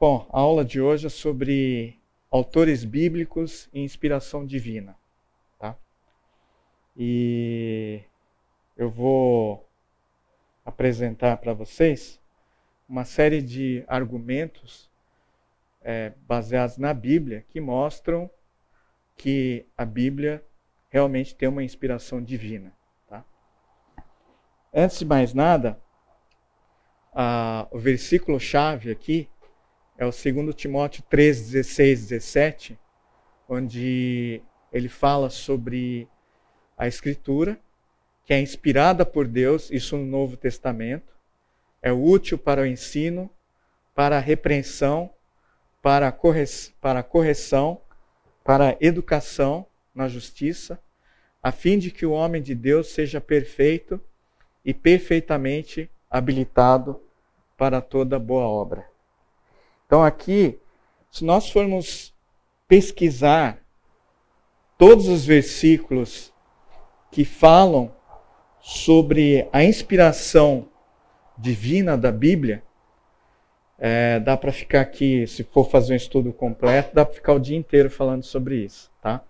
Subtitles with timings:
[0.00, 4.96] Bom, a aula de hoje é sobre autores bíblicos e inspiração divina.
[5.58, 5.76] Tá?
[6.96, 8.00] E
[8.78, 9.68] eu vou
[10.64, 12.18] apresentar para vocês
[12.88, 14.90] uma série de argumentos
[15.82, 18.30] é, baseados na Bíblia que mostram
[19.18, 20.42] que a Bíblia
[20.88, 22.72] realmente tem uma inspiração divina.
[23.06, 23.22] Tá?
[24.72, 25.78] Antes de mais nada,
[27.12, 29.28] a, o versículo-chave aqui
[30.00, 32.78] é o 2 Timóteo 3, 16, 17,
[33.46, 34.40] onde
[34.72, 36.08] ele fala sobre
[36.74, 37.60] a Escritura,
[38.24, 41.12] que é inspirada por Deus, isso no Novo Testamento,
[41.82, 43.28] é útil para o ensino,
[43.94, 45.10] para a repreensão,
[45.82, 46.44] para a, corre
[46.80, 47.82] para a correção,
[48.42, 50.80] para a educação na justiça,
[51.42, 54.00] a fim de que o homem de Deus seja perfeito
[54.64, 56.98] e perfeitamente habilitado
[57.54, 58.89] para toda boa obra.
[59.90, 60.56] Então, aqui,
[61.10, 62.14] se nós formos
[62.68, 63.58] pesquisar
[64.78, 66.32] todos os versículos
[67.10, 67.90] que falam
[68.60, 70.68] sobre a inspiração
[71.36, 72.62] divina da Bíblia,
[73.80, 77.40] é, dá para ficar aqui, se for fazer um estudo completo, dá para ficar o
[77.40, 79.20] dia inteiro falando sobre isso, tá?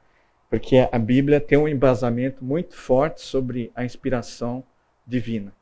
[0.50, 4.62] Porque a Bíblia tem um embasamento muito forte sobre a inspiração
[5.06, 5.54] divina.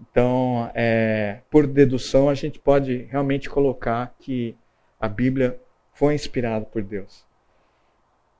[0.00, 4.56] Então, é, por dedução, a gente pode realmente colocar que
[4.98, 5.60] a Bíblia
[5.92, 7.24] foi inspirada por Deus.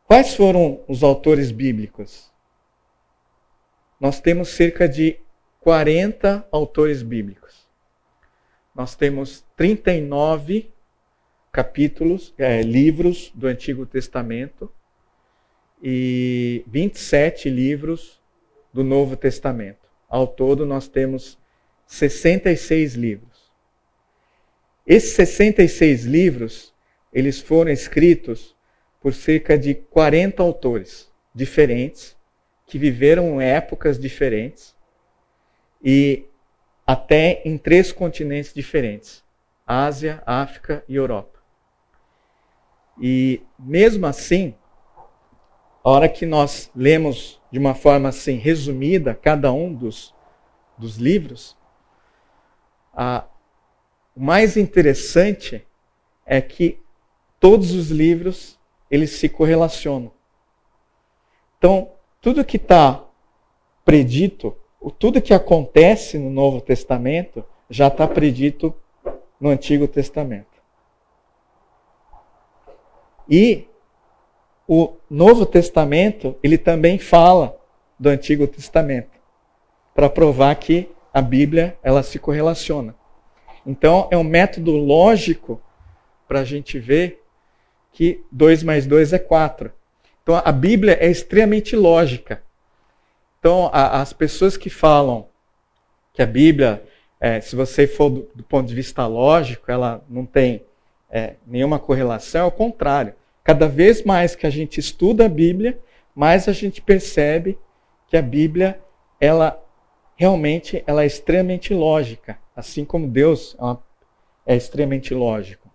[0.04, 2.32] Quais foram os autores bíblicos?
[4.00, 5.20] Nós temos cerca de
[5.60, 7.68] 40 autores bíblicos.
[8.74, 10.72] Nós temos 39
[11.52, 14.72] capítulos, é, livros do Antigo Testamento
[15.82, 18.20] e 27 livros
[18.72, 19.88] do Novo Testamento.
[20.08, 21.38] Ao todo, nós temos
[21.90, 23.50] 66 livros.
[24.86, 26.72] Esses 66 livros,
[27.12, 28.54] eles foram escritos
[29.00, 32.16] por cerca de 40 autores diferentes,
[32.64, 34.76] que viveram épocas diferentes
[35.82, 36.26] e
[36.86, 39.24] até em três continentes diferentes:
[39.66, 41.40] Ásia, África e Europa.
[43.02, 44.54] E mesmo assim,
[45.82, 50.14] a hora que nós lemos de uma forma assim resumida cada um dos,
[50.78, 51.58] dos livros,
[52.92, 53.24] a,
[54.14, 55.66] o mais interessante
[56.26, 56.80] é que
[57.38, 58.58] todos os livros
[58.90, 60.12] eles se correlacionam.
[61.58, 61.90] Então,
[62.20, 63.04] tudo que está
[63.84, 64.56] predito,
[64.98, 68.74] tudo que acontece no Novo Testamento já está predito
[69.40, 70.46] no Antigo Testamento.
[73.28, 73.68] E
[74.66, 77.56] o Novo Testamento, ele também fala
[77.98, 79.18] do Antigo Testamento,
[79.94, 82.94] para provar que a Bíblia ela se correlaciona.
[83.66, 85.60] Então é um método lógico
[86.26, 87.22] para a gente ver
[87.92, 89.72] que 2 mais 2 é 4.
[90.22, 92.42] Então a Bíblia é extremamente lógica.
[93.38, 95.28] Então a, as pessoas que falam
[96.12, 96.82] que a Bíblia,
[97.20, 100.64] é, se você for do, do, ponto de vista lógico, ela não tem
[101.10, 103.14] é, nenhuma correlação, é o contrário.
[103.42, 105.78] Cada vez mais que a gente estuda a Bíblia,
[106.14, 107.58] mais a gente percebe
[108.06, 108.80] que a Bíblia
[109.20, 109.60] ela
[110.20, 113.56] realmente ela é extremamente lógica, assim como Deus
[114.46, 115.72] é, é extremamente lógico.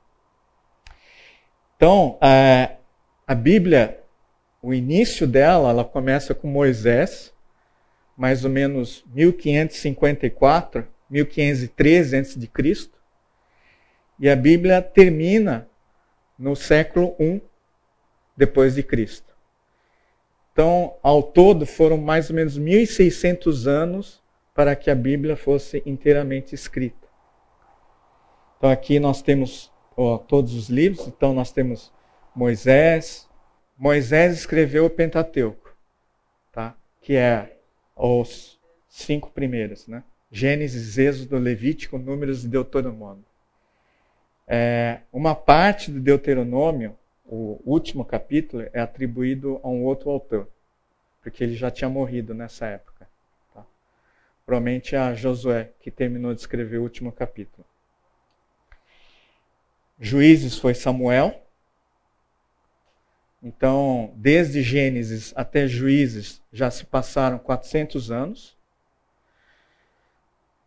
[1.75, 2.75] Então, a,
[3.25, 4.03] a Bíblia,
[4.61, 7.33] o início dela, ela começa com Moisés,
[8.15, 12.89] mais ou menos 1554, 1513 a.C.,
[14.19, 15.67] e a Bíblia termina
[16.37, 17.41] no século I
[18.37, 19.33] depois de Cristo.
[20.53, 24.23] Então, ao todo, foram mais ou menos 1.600 anos
[24.55, 27.05] para que a Bíblia fosse inteiramente escrita.
[28.57, 31.93] Então aqui nós temos ó, todos os livros, então nós temos
[32.33, 33.29] Moisés.
[33.77, 35.75] Moisés escreveu o Pentateuco,
[36.53, 36.73] tá?
[37.01, 37.57] que é
[37.93, 38.57] os
[38.87, 40.03] cinco primeiros, né?
[40.31, 43.25] Gênesis, Êxodo, Levítico, Números e Deuteronômio.
[44.47, 50.49] É, uma parte do Deuteronômio, o último capítulo, é atribuído a um outro autor,
[51.21, 53.04] porque ele já tinha morrido nessa época.
[54.45, 57.65] Provavelmente a Josué, que terminou de escrever o último capítulo.
[59.99, 61.41] Juízes foi Samuel.
[63.41, 68.55] Então, desde Gênesis até Juízes já se passaram 400 anos.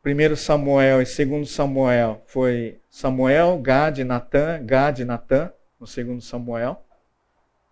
[0.03, 6.83] Primeiro Samuel e segundo Samuel foi Samuel, Gad, Natã, Gad Natã, no segundo Samuel.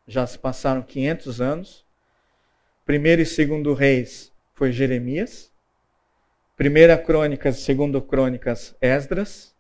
[0.06, 1.84] Já se passaram 500 anos.
[2.84, 5.50] Primeiro e segundo Reis foi Jeremias.
[6.56, 9.54] Primeira Crônicas, segundo Crônicas, Esdras.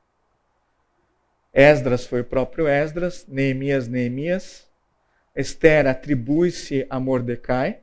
[1.52, 4.66] Esdras foi o próprio Esdras, Neemias, Neemias.
[5.34, 7.80] Esther atribui-se a Mordecai.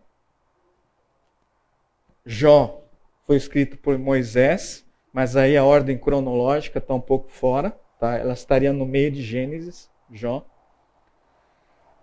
[2.26, 2.84] Jó
[3.28, 4.84] foi escrito por Moisés,
[5.14, 7.70] mas aí a ordem cronológica está um pouco fora,
[8.00, 8.18] tá?
[8.18, 10.44] ela estaria no meio de Gênesis, Jó.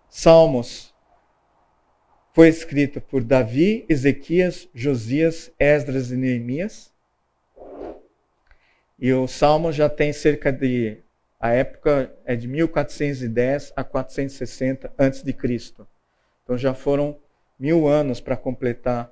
[0.08, 0.94] Salmos
[2.32, 6.92] foi escrito por Davi, Ezequias, Josias, Esdras e Neemias.
[8.98, 11.02] E o Salmo já tem cerca de
[11.38, 15.88] a época é de 1410 a 460 antes de Cristo.
[16.42, 17.18] Então já foram
[17.58, 19.10] mil anos para completar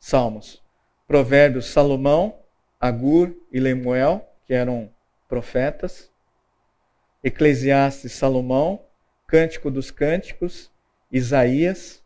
[0.00, 0.62] Salmos.
[1.06, 2.40] Provérbios Salomão,
[2.80, 4.90] Agur e Lemuel, que eram
[5.28, 6.10] profetas.
[7.22, 8.84] Eclesiastes Salomão,
[9.26, 10.70] Cântico dos Cânticos,
[11.10, 12.04] Isaías,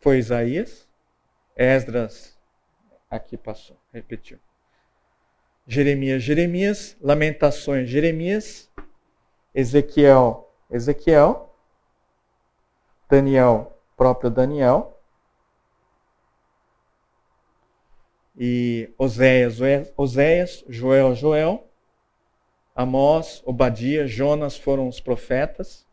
[0.00, 0.88] foi Isaías,
[1.56, 2.36] Esdras,
[3.08, 4.38] aqui passou, repetiu.
[5.66, 8.70] Jeremias, Jeremias, Lamentações, Jeremias,
[9.54, 11.54] Ezequiel, Ezequiel,
[13.08, 15.00] Daniel, próprio Daniel,
[18.36, 19.58] e Oséias,
[19.96, 21.66] Oséias, Joel, Joel,
[22.74, 25.86] Amós, Obadia, Jonas foram os profetas,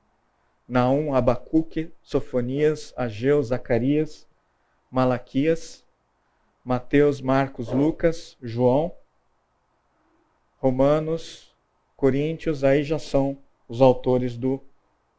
[0.67, 4.27] Naum, Abacuque, Sofonias, Ageu, Zacarias,
[4.89, 5.85] Malaquias,
[6.63, 8.95] Mateus, Marcos, Lucas, João,
[10.57, 11.55] Romanos,
[11.95, 13.37] Coríntios, aí já são
[13.67, 14.61] os autores do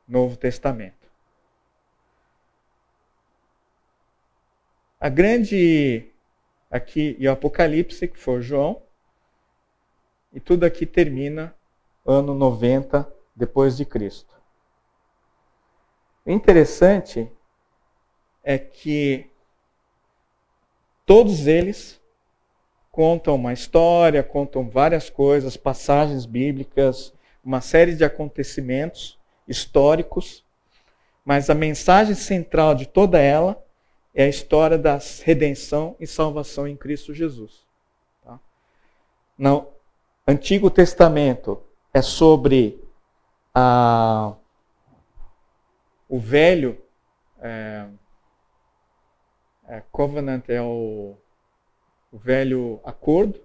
[0.06, 1.10] Novo Testamento.
[5.00, 6.12] A grande
[6.70, 8.82] aqui e o Apocalipse, que foi João,
[10.32, 11.54] e tudo aqui termina
[12.06, 14.40] ano 90 depois de Cristo.
[16.24, 17.30] O interessante
[18.44, 19.31] é que
[21.06, 22.00] todos eles
[22.90, 27.12] contam uma história, contam várias coisas, passagens bíblicas,
[27.43, 29.19] uma série de acontecimentos
[29.49, 30.44] históricos,
[31.25, 33.62] mas a mensagem central de toda ela
[34.14, 37.66] é a história da redenção e salvação em Cristo Jesus.
[38.22, 38.38] Tá?
[39.38, 39.69] No
[40.26, 41.62] Antigo Testamento
[41.94, 42.78] é sobre
[43.54, 44.34] a,
[46.08, 46.78] o velho
[47.40, 47.87] é,
[49.80, 51.16] covenant é o
[52.12, 53.40] o velho acordo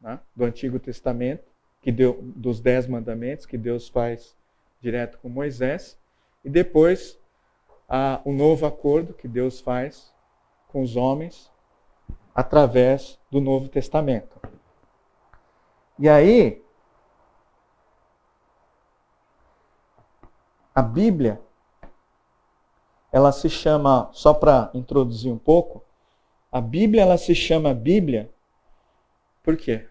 [0.00, 1.44] né, do Antigo Testamento,
[1.82, 4.36] que deu, dos Dez Mandamentos, que Deus faz
[4.80, 5.98] direto com Moisés,
[6.44, 7.18] e depois
[8.24, 10.14] o novo acordo que Deus faz
[10.68, 11.50] com os homens
[12.34, 14.40] através do Novo Testamento.
[15.98, 16.62] E aí,
[20.74, 21.40] a Bíblia,
[23.14, 25.84] ela se chama, só para introduzir um pouco,
[26.50, 28.28] a Bíblia ela se chama Bíblia
[29.40, 29.86] por quê?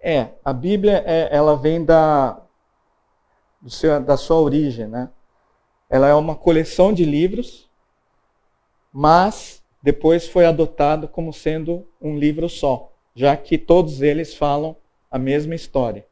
[0.00, 2.40] É, a Bíblia é, ela vem da,
[3.68, 5.10] seu, da sua origem, né?
[5.90, 7.68] Ela é uma coleção de livros,
[8.90, 14.74] mas depois foi adotado como sendo um livro só, já que todos eles falam
[15.10, 16.06] a mesma história,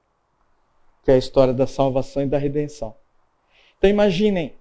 [1.05, 2.95] que é a história da salvação e da redenção.
[3.79, 4.55] Então imaginem,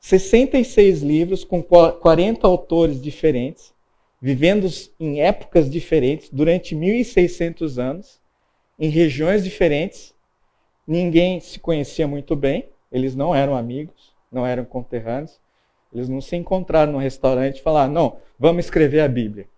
[0.00, 3.74] 66 livros com 40 autores diferentes,
[4.20, 4.68] vivendo
[4.98, 8.20] em épocas diferentes, durante 1600 anos,
[8.78, 10.14] em regiões diferentes.
[10.86, 15.40] Ninguém se conhecia muito bem, eles não eram amigos, não eram conterrâneos.
[15.92, 19.48] Eles não se encontraram no restaurante e falaram: não, vamos escrever a Bíblia.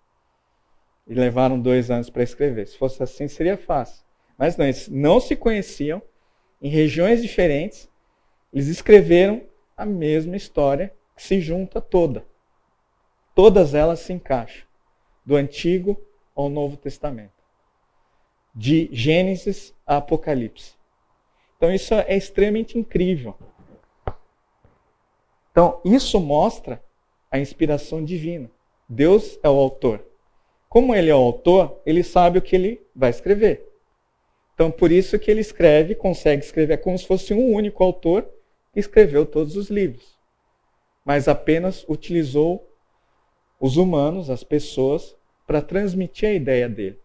[1.07, 2.69] E levaram dois anos para escrever.
[2.69, 4.05] Se fosse assim, seria fácil.
[4.39, 6.01] Mas não, eles não se conheciam,
[6.61, 7.89] em regiões diferentes,
[8.53, 9.43] eles escreveram
[9.77, 12.25] a mesma história que se junta toda.
[13.35, 14.67] Todas elas se encaixam,
[15.25, 16.01] do Antigo
[16.35, 17.33] ao Novo Testamento,
[18.55, 20.75] de Gênesis a Apocalipse.
[21.57, 23.35] Então isso é extremamente incrível.
[25.51, 26.83] Então isso mostra
[27.31, 28.51] a inspiração divina.
[28.89, 30.05] Deus é o autor.
[30.69, 33.70] Como ele é o autor, ele sabe o que ele vai escrever.
[34.61, 38.31] Então por isso que ele escreve, consegue escrever como se fosse um único autor
[38.77, 40.19] escreveu todos os livros,
[41.03, 42.71] mas apenas utilizou
[43.59, 47.01] os humanos, as pessoas, para transmitir a ideia dele.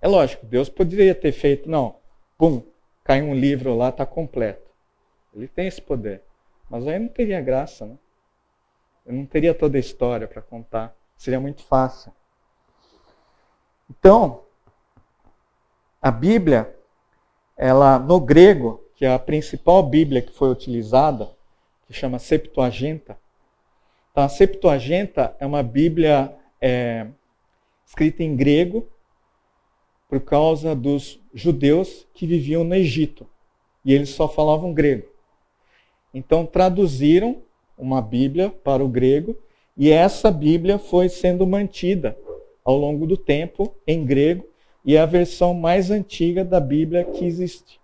[0.00, 1.96] É lógico, Deus poderia ter feito, não,
[2.38, 2.62] pum,
[3.02, 4.70] cai um livro lá, está completo.
[5.34, 6.22] Ele tem esse poder.
[6.70, 7.98] Mas aí não teria graça, né?
[9.04, 10.96] Eu não teria toda a história para contar.
[11.16, 12.12] Seria muito fácil.
[13.90, 14.44] Então,
[16.00, 16.74] a Bíblia,
[17.56, 21.30] ela no grego, que é a principal Bíblia que foi utilizada,
[21.86, 23.18] que chama Septuaginta.
[24.10, 27.06] Então, a Septuaginta é uma Bíblia é,
[27.86, 28.88] escrita em grego
[30.08, 33.26] por causa dos judeus que viviam no Egito
[33.84, 35.08] e eles só falavam grego.
[36.12, 37.42] Então traduziram
[37.78, 39.36] uma Bíblia para o grego
[39.76, 42.16] e essa Bíblia foi sendo mantida
[42.64, 44.49] ao longo do tempo em grego
[44.84, 47.80] e é a versão mais antiga da Bíblia que existe,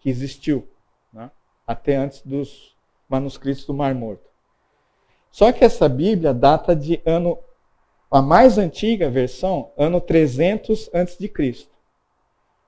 [0.00, 0.68] que existiu,
[1.12, 1.30] né?
[1.66, 2.76] até antes dos
[3.08, 4.28] manuscritos do Mar Morto.
[5.30, 7.38] Só que essa Bíblia data de ano
[8.10, 11.68] a mais antiga versão, ano 300 a.C.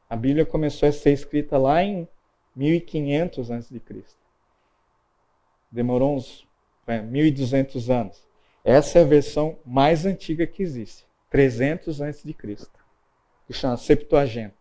[0.08, 2.06] A Bíblia começou a ser escrita lá em
[2.54, 3.80] 1500 a.C.
[5.70, 6.46] Demorou uns
[6.86, 8.22] é, 1200 anos.
[8.62, 12.36] Essa é a versão mais antiga que existe, 300 a.C.,
[13.50, 14.54] que chama Septuaginta.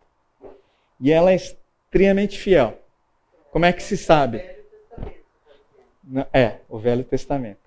[0.98, 2.76] E ela é extremamente fiel.
[3.52, 4.38] Como é que se sabe?
[6.32, 7.60] É, o Velho Testamento.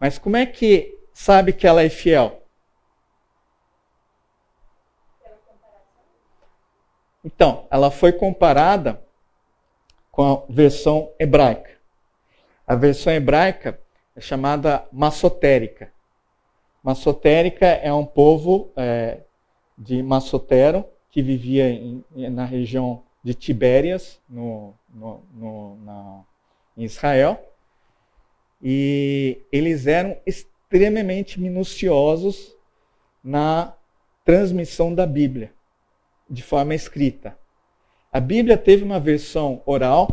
[0.00, 2.42] Mas como é que sabe que ela é fiel?
[7.22, 9.02] Então, ela foi comparada
[10.10, 11.72] com a versão hebraica.
[12.66, 13.78] A versão hebraica
[14.16, 15.92] é chamada massotérica.
[16.82, 19.25] Massotérica é um povo é,
[19.76, 26.20] de Massotero que vivia em, na região de Tibérias, no, no, no, na,
[26.76, 27.42] em Israel.
[28.62, 32.54] E eles eram extremamente minuciosos
[33.22, 33.74] na
[34.24, 35.52] transmissão da Bíblia,
[36.28, 37.36] de forma escrita.
[38.12, 40.08] A Bíblia teve uma versão oral,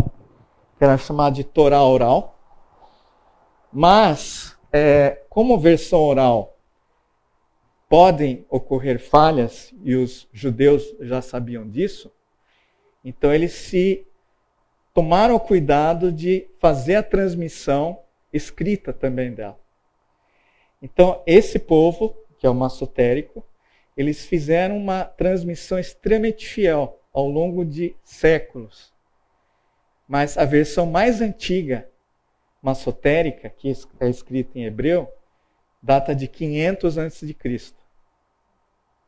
[0.77, 2.39] que era chamada de Torá oral,
[3.71, 6.52] mas, é, como versão oral,
[7.93, 12.11] podem ocorrer falhas, e os judeus já sabiam disso,
[13.05, 14.03] então eles se
[14.91, 17.99] tomaram o cuidado de fazer a transmissão
[18.33, 19.59] escrita também dela.
[20.81, 23.45] Então, esse povo, que é o massotérico,
[23.95, 28.91] eles fizeram uma transmissão extremamente fiel ao longo de séculos.
[30.07, 31.87] Mas a versão mais antiga,
[32.59, 35.07] massotérica, que é escrita em hebreu,
[35.79, 37.35] data de 500 a.C.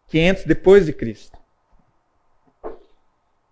[0.07, 1.37] 500 depois de Cristo.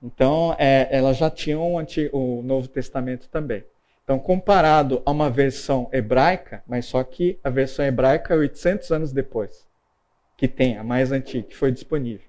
[0.01, 3.63] Então, é, ela já tinha o, Antigo, o Novo Testamento também.
[4.03, 9.13] Então, comparado a uma versão hebraica, mas só que a versão hebraica é 800 anos
[9.13, 9.65] depois,
[10.35, 12.27] que tem, a mais antiga, que foi disponível.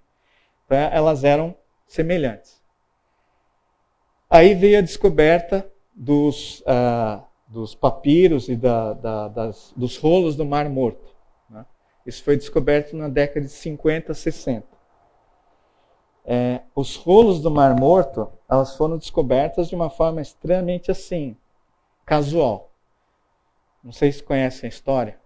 [0.64, 2.62] Então, elas eram semelhantes.
[4.30, 10.44] Aí veio a descoberta dos, uh, dos papiros e da, da, das, dos rolos do
[10.44, 11.13] Mar Morto.
[12.06, 14.66] Isso foi descoberto na década de 50, 60.
[16.26, 21.37] É, os rolos do Mar Morto, elas foram descobertas de uma forma extremamente assim,
[22.04, 22.73] casual.
[23.82, 25.18] Não sei se conhecem a história.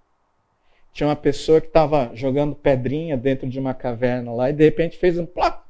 [0.92, 4.98] Tinha uma pessoa que estava jogando pedrinha dentro de uma caverna lá e de repente
[4.98, 5.62] fez um plac.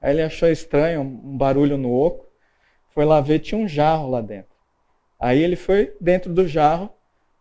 [0.00, 2.26] Aí ele achou estranho, um barulho no oco.
[2.88, 4.56] Foi lá ver, tinha um jarro lá dentro.
[5.20, 6.90] Aí ele foi dentro do jarro,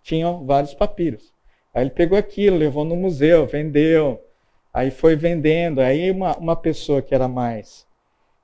[0.02, 1.34] tinham vários papiros.
[1.78, 4.20] Aí ele pegou aquilo, levou no museu, vendeu.
[4.74, 5.80] Aí foi vendendo.
[5.80, 7.86] Aí uma, uma pessoa que era mais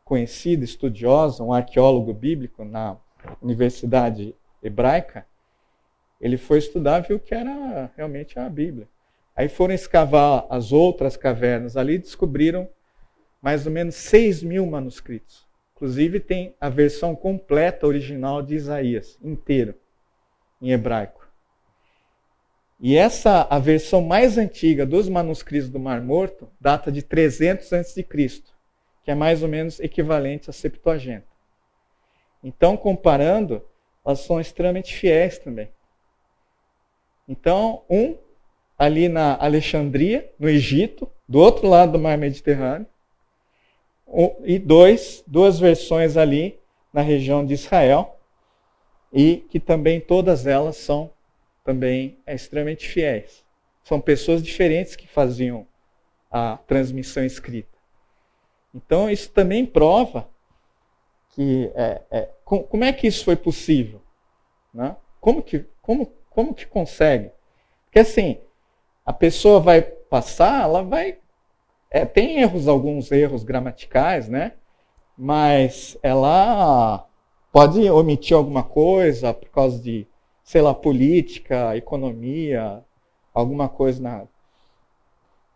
[0.05, 2.95] conhecida, estudiosa, um arqueólogo bíblico na
[3.41, 5.25] universidade hebraica,
[6.21, 8.87] ele foi estudar viu que era realmente a Bíblia.
[9.35, 12.69] Aí foram escavar as outras cavernas ali e descobriram
[13.41, 15.43] mais ou menos 6 mil manuscritos.
[15.75, 19.73] Inclusive tem a versão completa original de Isaías, inteiro,
[20.61, 21.22] em hebraico.
[22.85, 28.03] E essa, a versão mais antiga dos manuscritos do Mar Morto, data de 300 a.C.,
[28.03, 31.23] que é mais ou menos equivalente à Septuaginta.
[32.43, 33.63] Então, comparando,
[34.05, 35.69] elas são extremamente fiéis também.
[37.25, 38.17] Então, um
[38.77, 42.85] ali na Alexandria, no Egito, do outro lado do mar Mediterrâneo,
[44.43, 46.59] e dois, duas versões ali
[46.91, 48.19] na região de Israel,
[49.13, 51.12] e que também todas elas são
[51.63, 53.43] também extremamente fiéis.
[53.83, 55.67] São pessoas diferentes que faziam
[56.31, 57.77] a transmissão escrita.
[58.73, 60.27] Então, isso também prova
[61.29, 64.01] que é, é, como é que isso foi possível?
[64.73, 64.95] Né?
[65.19, 67.31] Como, que, como, como que consegue?
[67.85, 68.39] Porque assim,
[69.05, 71.17] a pessoa vai passar, ela vai.
[71.89, 74.53] É, tem erros, alguns erros gramaticais, né?
[75.15, 77.07] Mas ela
[77.51, 80.07] pode omitir alguma coisa por causa de,
[80.43, 82.83] sei lá, política, economia,
[83.33, 84.27] alguma coisa na,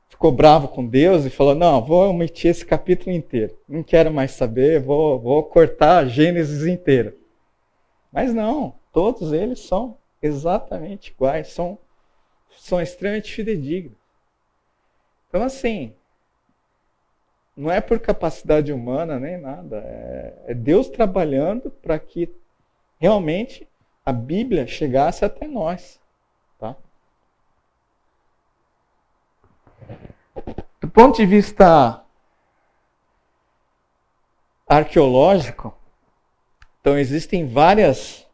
[0.10, 3.58] ficou bravo com Deus e falou: Não, vou omitir esse capítulo inteiro.
[3.68, 7.16] Não quero mais saber, vou, vou cortar Gênesis inteiro.
[8.12, 11.78] Mas não, todos eles são exatamente iguais, são,
[12.58, 13.98] são extremamente fidedignos.
[15.28, 15.94] Então, assim,
[17.56, 22.34] não é por capacidade humana nem nada, é, é Deus trabalhando para que
[22.98, 23.68] realmente
[24.08, 26.00] a Bíblia chegasse até nós.
[26.58, 26.78] Tá?
[30.80, 32.06] Do ponto de vista
[34.66, 35.78] arqueológico,
[36.80, 38.26] então existem várias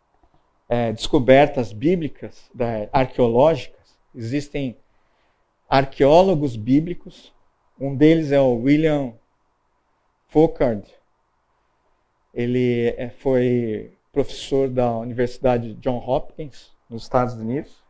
[0.69, 4.77] é, descobertas bíblicas, da, arqueológicas, existem
[5.67, 7.33] arqueólogos bíblicos,
[7.79, 9.15] um deles é o William
[10.27, 10.87] Foucault.
[12.31, 17.83] Ele é, foi professor da Universidade John Hopkins, nos Estados Unidos,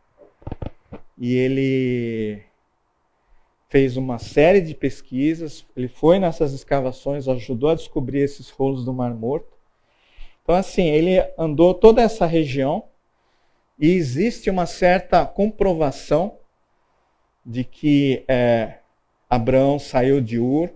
[1.18, 2.42] e ele
[3.68, 8.92] fez uma série de pesquisas, ele foi nessas escavações, ajudou a descobrir esses rolos do
[8.94, 9.52] Mar Morto.
[10.42, 12.84] Então, assim, ele andou toda essa região
[13.78, 16.38] e existe uma certa comprovação
[17.44, 18.78] de que é,
[19.28, 20.70] Abraão saiu de Ur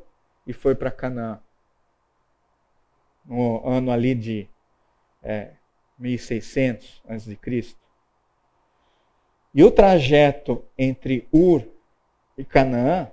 [0.47, 1.41] e foi para Canaã.
[3.25, 4.49] No ano ali de
[5.29, 5.51] é,
[5.99, 7.39] 1600 a.C.
[9.55, 11.69] E o trajeto entre Ur
[12.37, 13.11] e Canaã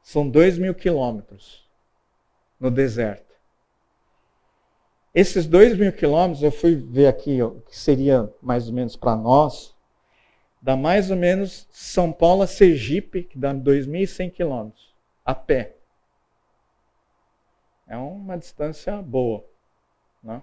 [0.00, 1.68] são dois mil quilômetros
[2.60, 3.34] no deserto.
[5.12, 9.16] Esses dois mil quilômetros, eu fui ver aqui o que seria mais ou menos para
[9.16, 9.74] nós,
[10.62, 15.74] dá mais ou menos São Paulo a Sergipe, que dá 2.100 quilômetros, a pé.
[17.88, 19.44] É uma distância boa.
[20.22, 20.40] Né?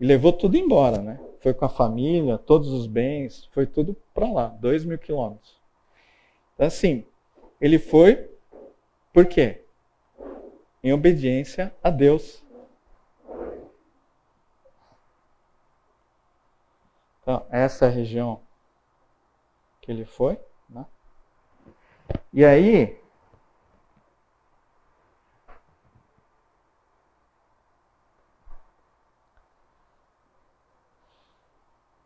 [0.00, 1.20] E levou tudo embora, né?
[1.40, 5.58] Foi com a família, todos os bens, foi tudo para lá, 2 mil quilômetros.
[6.54, 7.04] Então, assim,
[7.60, 8.30] ele foi,
[9.12, 9.64] por quê?
[10.82, 12.44] Em obediência a Deus.
[17.22, 18.40] Então, essa é a região
[19.80, 20.38] que ele foi.
[20.68, 20.86] Né?
[22.32, 22.98] E aí,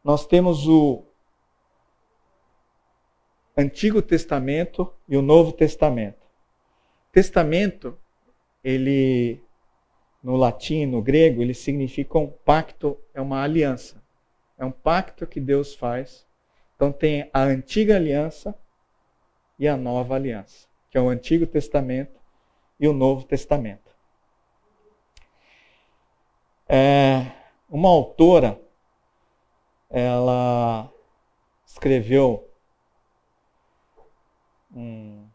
[0.04, 1.04] nós temos o
[3.56, 6.26] Antigo Testamento e o Novo Testamento.
[7.12, 7.98] Testamento,
[8.64, 9.40] ele
[10.22, 14.02] no latim, no grego, ele significa um pacto, é uma aliança.
[14.56, 16.26] É um pacto que Deus faz.
[16.76, 18.54] Então tem a antiga aliança
[19.58, 22.20] e a nova aliança, que é o Antigo Testamento
[22.78, 23.92] e o Novo Testamento.
[26.68, 27.26] É,
[27.68, 28.60] uma autora,
[29.92, 30.90] ela
[31.66, 32.48] escreveu
[34.74, 35.26] um,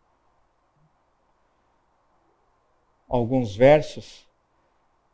[3.08, 4.28] alguns versos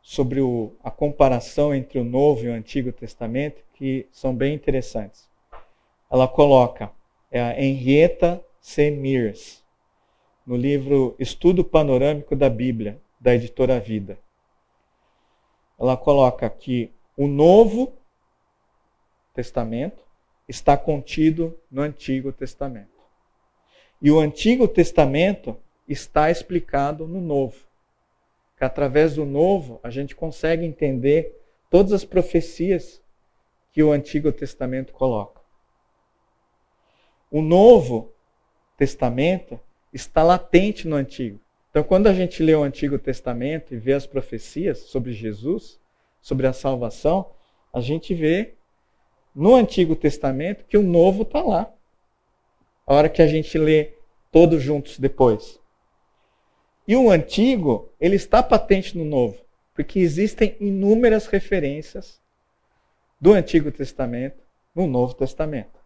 [0.00, 5.30] sobre o, a comparação entre o Novo e o Antigo Testamento que são bem interessantes.
[6.10, 6.90] Ela coloca
[7.30, 8.90] é a Henrietta C.
[8.90, 9.62] Mears,
[10.46, 14.18] no livro Estudo Panorâmico da Bíblia, da editora Vida.
[15.78, 17.92] Ela coloca que o Novo
[19.34, 20.02] Testamento
[20.48, 22.88] está contido no Antigo Testamento.
[24.00, 25.56] E o Antigo Testamento
[25.88, 27.66] está explicado no Novo.
[28.56, 31.36] Que através do Novo a gente consegue entender
[31.68, 33.02] todas as profecias
[33.72, 35.40] que o Antigo Testamento coloca.
[37.30, 38.12] O Novo
[38.76, 39.58] Testamento
[39.92, 41.40] está latente no Antigo.
[41.70, 45.80] Então, quando a gente lê o Antigo Testamento e vê as profecias sobre Jesus,
[46.20, 47.32] sobre a salvação,
[47.72, 48.54] a gente vê
[49.34, 51.72] no Antigo Testamento que o Novo está lá
[52.86, 53.94] a hora que a gente lê
[54.30, 55.58] todos juntos depois.
[56.86, 59.38] E o antigo, ele está patente no novo,
[59.72, 62.20] porque existem inúmeras referências
[63.18, 64.42] do Antigo Testamento
[64.74, 65.80] no Novo Testamento.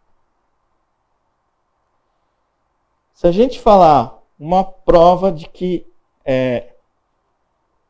[3.13, 5.85] Se a gente falar uma prova de que
[6.25, 6.73] é,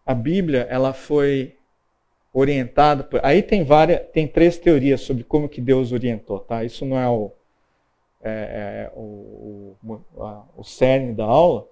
[0.05, 1.57] a Bíblia ela foi
[2.39, 6.85] orientada por, aí tem várias tem três teorias sobre como que Deus orientou tá isso
[6.85, 7.31] não é o
[8.21, 11.65] é, é, o, o, a, o cerne da aula,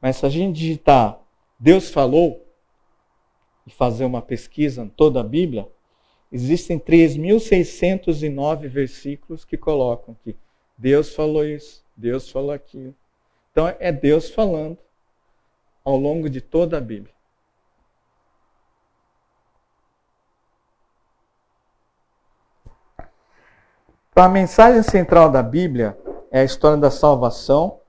[0.00, 1.20] mas se a gente digitar
[1.58, 2.46] Deus falou
[3.66, 5.66] e fazer uma pesquisa em toda a Bíblia,
[6.30, 10.36] existem 3.609 versículos que colocam que
[10.76, 12.94] Deus falou isso, Deus falou aquilo.
[13.50, 14.78] Então é Deus falando
[15.82, 17.15] ao longo de toda a Bíblia.
[24.16, 25.94] Então, a mensagem central da Bíblia
[26.30, 27.80] é a história da salvação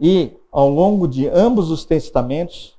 [0.00, 2.74] e, ao longo de ambos os testamentos,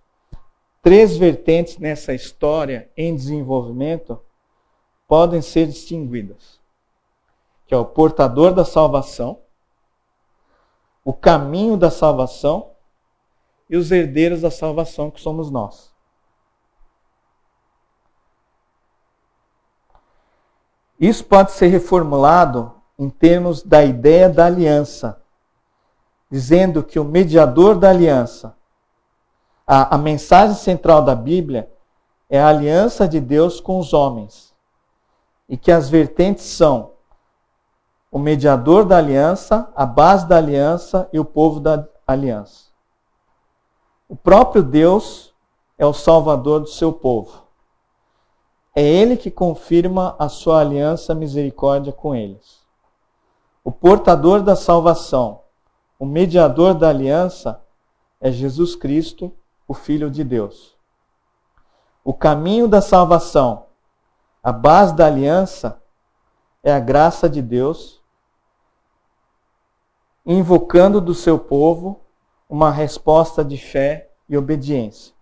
[0.81, 4.19] três vertentes nessa história em desenvolvimento
[5.07, 6.59] podem ser distinguidas,
[7.67, 9.37] que é o portador da salvação,
[11.03, 12.71] o caminho da salvação
[13.69, 15.94] e os herdeiros da salvação, que somos nós.
[20.99, 25.21] Isso pode ser reformulado em termos da ideia da aliança,
[26.31, 28.55] dizendo que o mediador da aliança,
[29.67, 31.69] a, a mensagem central da Bíblia
[32.29, 34.53] é a aliança de Deus com os homens,
[35.47, 36.91] e que as vertentes são
[38.09, 42.69] o mediador da aliança, a base da aliança e o povo da aliança.
[44.07, 45.33] O próprio Deus
[45.77, 47.44] é o salvador do seu povo.
[48.75, 52.59] É ele que confirma a sua aliança misericórdia com eles.
[53.63, 55.43] O portador da salvação,
[55.97, 57.63] o mediador da aliança,
[58.19, 59.33] é Jesus Cristo,
[59.65, 60.75] o Filho de Deus.
[62.03, 63.67] O caminho da salvação,
[64.43, 65.81] a base da aliança,
[66.61, 68.01] é a graça de Deus,
[70.25, 72.01] invocando do seu povo
[72.49, 75.13] uma resposta de fé e obediência,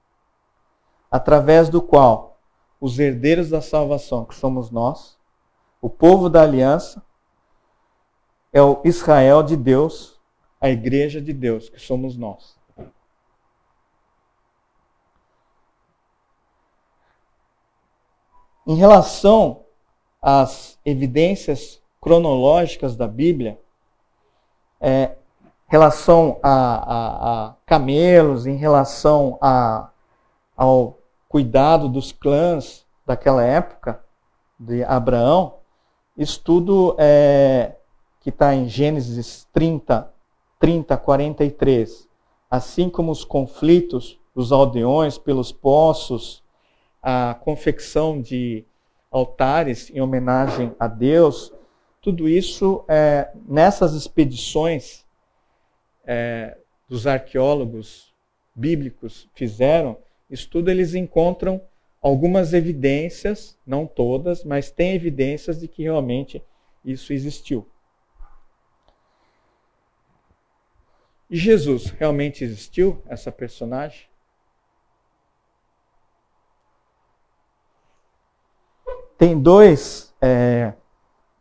[1.11, 2.32] através do qual
[2.83, 5.17] os herdeiros da salvação, que somos nós,
[5.81, 7.01] o povo da aliança,
[8.51, 10.19] é o Israel de Deus,
[10.59, 12.59] a igreja de Deus, que somos nós.
[18.67, 19.63] Em relação
[20.21, 23.57] às evidências cronológicas da Bíblia,
[24.81, 25.15] é,
[25.67, 29.89] relação a, a, a, camelos, em relação a,
[30.57, 30.97] ao
[31.33, 34.05] cuidado dos clãs daquela época,
[34.59, 35.55] de Abraão,
[36.15, 37.75] estudo é,
[38.21, 40.13] que está em Gênesis 30,
[40.59, 42.07] 30, 43,
[42.51, 46.43] assim como os conflitos dos aldeões pelos poços,
[47.01, 48.63] a confecção de
[49.09, 51.51] altares em homenagem a Deus,
[51.99, 55.03] tudo isso é, nessas expedições
[56.05, 56.55] é,
[56.87, 58.13] dos arqueólogos
[58.53, 59.97] bíblicos fizeram,
[60.33, 61.61] estudo, eles encontram
[62.01, 66.43] algumas evidências, não todas, mas tem evidências de que realmente
[66.83, 67.67] isso existiu.
[71.29, 74.07] E Jesus realmente existiu, essa personagem?
[79.17, 80.73] Tem dois é,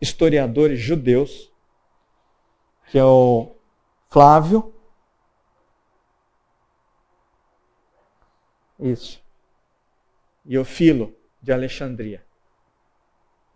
[0.00, 1.52] historiadores judeus,
[2.90, 3.56] que é o
[4.08, 4.71] Flávio
[8.82, 9.22] Isso.
[10.44, 12.24] E o Filo, de Alexandria.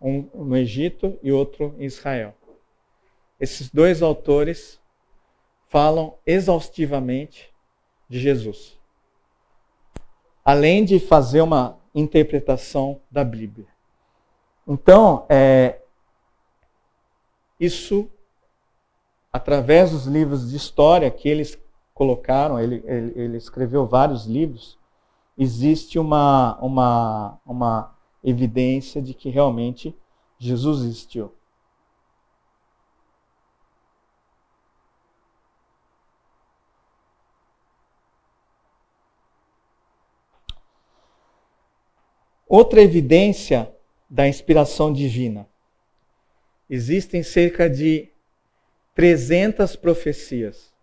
[0.01, 2.33] Um no Egito e outro em Israel.
[3.39, 4.79] Esses dois autores
[5.67, 7.53] falam exaustivamente
[8.09, 8.77] de Jesus.
[10.43, 13.67] Além de fazer uma interpretação da Bíblia.
[14.67, 15.81] Então, é,
[17.59, 18.09] isso,
[19.31, 21.59] através dos livros de história que eles
[21.93, 24.76] colocaram, ele, ele, ele escreveu vários livros,
[25.37, 29.95] existe uma, uma, uma evidência de que realmente
[30.39, 31.33] Jesus existiu.
[42.47, 43.71] Outra evidência
[44.09, 45.47] da inspiração divina.
[46.69, 48.09] Existem cerca de
[48.95, 50.73] 300 profecias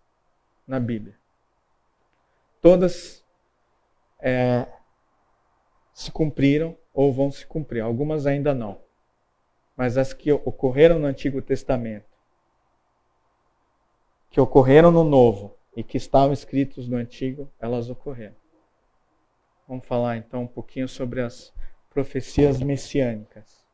[0.67, 1.17] na Bíblia.
[2.61, 3.24] Todas
[4.25, 4.67] é,
[5.93, 7.81] se cumpriram ou vão se cumprir.
[7.81, 8.81] Algumas ainda não.
[9.77, 12.09] Mas as que ocorreram no Antigo Testamento,
[14.31, 18.35] que ocorreram no Novo e que estavam escritos no Antigo, elas ocorreram.
[19.67, 21.53] Vamos falar então um pouquinho sobre as
[21.91, 23.64] profecias messiânicas.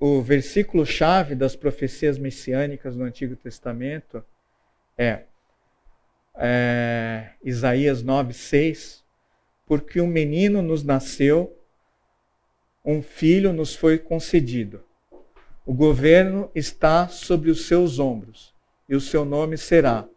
[0.00, 4.24] O versículo-chave das profecias messiânicas no Antigo Testamento
[4.96, 5.24] é,
[6.36, 9.02] é Isaías 9,6,
[9.66, 11.54] porque um menino nos nasceu,
[12.82, 14.82] um filho nos foi concedido.
[15.66, 18.54] O governo está sobre os seus ombros,
[18.88, 20.08] e o seu nome será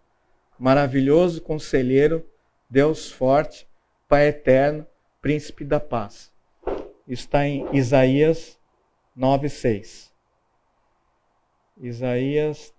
[0.57, 2.25] Maravilhoso Conselheiro,
[2.69, 3.67] Deus Forte,
[4.07, 4.85] Pai Eterno,
[5.21, 6.31] Príncipe da Paz
[7.09, 8.59] está em Isaías
[9.17, 10.13] 9:6.
[11.77, 12.73] Isaías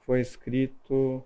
[0.00, 1.24] foi escrito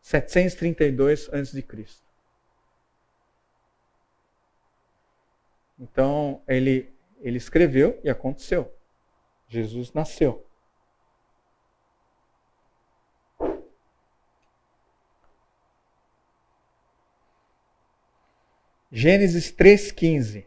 [0.00, 2.06] setecentos trinta e dois antes de Cristo.
[5.78, 8.72] Então ele ele escreveu e aconteceu.
[9.48, 10.47] Jesus nasceu.
[18.90, 20.46] Gênesis 3,15.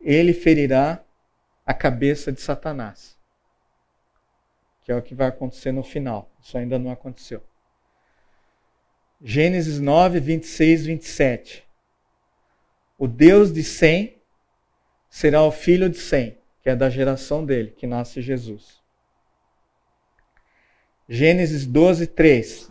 [0.00, 1.04] Ele ferirá
[1.64, 3.16] a cabeça de Satanás.
[4.82, 6.30] Que é o que vai acontecer no final.
[6.40, 7.42] Isso ainda não aconteceu.
[9.20, 11.66] Gênesis 9, 26, 27.
[12.98, 14.20] O Deus de Sem
[15.08, 18.82] será o filho de Sem, que é da geração dele, que nasce Jesus.
[21.08, 22.70] Gênesis 12, 3.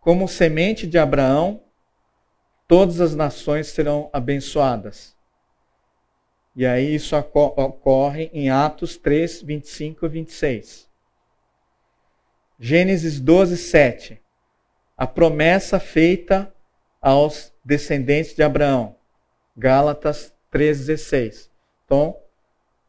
[0.00, 1.62] Como semente de Abraão,
[2.72, 5.14] todas as nações serão abençoadas.
[6.56, 10.88] E aí isso ocorre em Atos 3, 25 e 26.
[12.58, 14.22] Gênesis 12, 7.
[14.96, 16.50] A promessa feita
[16.98, 18.96] aos descendentes de Abraão.
[19.54, 21.50] Gálatas 3,16.
[21.84, 22.16] Então,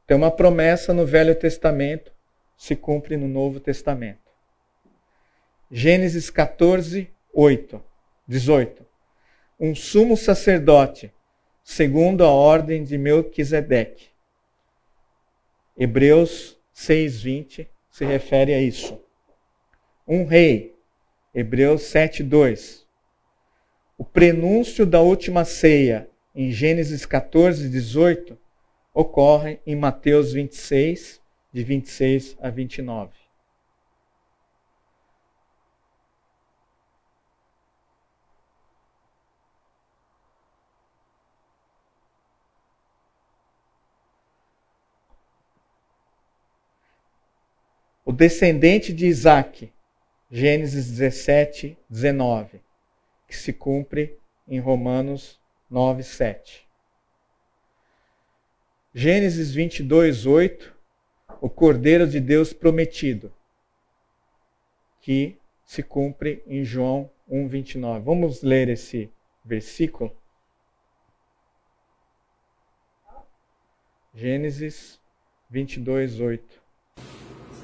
[0.07, 2.13] tem uma promessa no Velho Testamento,
[2.55, 4.31] se cumpre no Novo Testamento.
[5.69, 7.83] Gênesis 14, 8,
[8.25, 8.92] 18.
[9.59, 11.13] Um sumo sacerdote,
[11.63, 14.07] segundo a ordem de Melquisedeque.
[15.77, 18.99] Hebreus 6,20 se refere a isso.
[20.07, 20.75] Um rei,
[21.33, 22.83] Hebreus 7,2.
[23.97, 28.37] O prenúncio da última ceia, em Gênesis 14, 18,
[28.93, 31.21] ocorre em Mateus 26,
[31.53, 33.22] de 26 a 29.
[48.13, 49.73] O descendente de Isaac,
[50.30, 52.62] Gênesis 17, 19,
[53.28, 56.69] que se cumpre em Romanos 9, 7.
[58.93, 60.76] Gênesis 22, 8,
[61.41, 63.34] o Cordeiro de Deus prometido,
[65.02, 68.06] que se cumpre em João 1, 29.
[68.06, 69.12] Vamos ler esse
[69.43, 70.15] versículo?
[74.13, 75.02] Gênesis
[75.49, 76.63] 22, 8.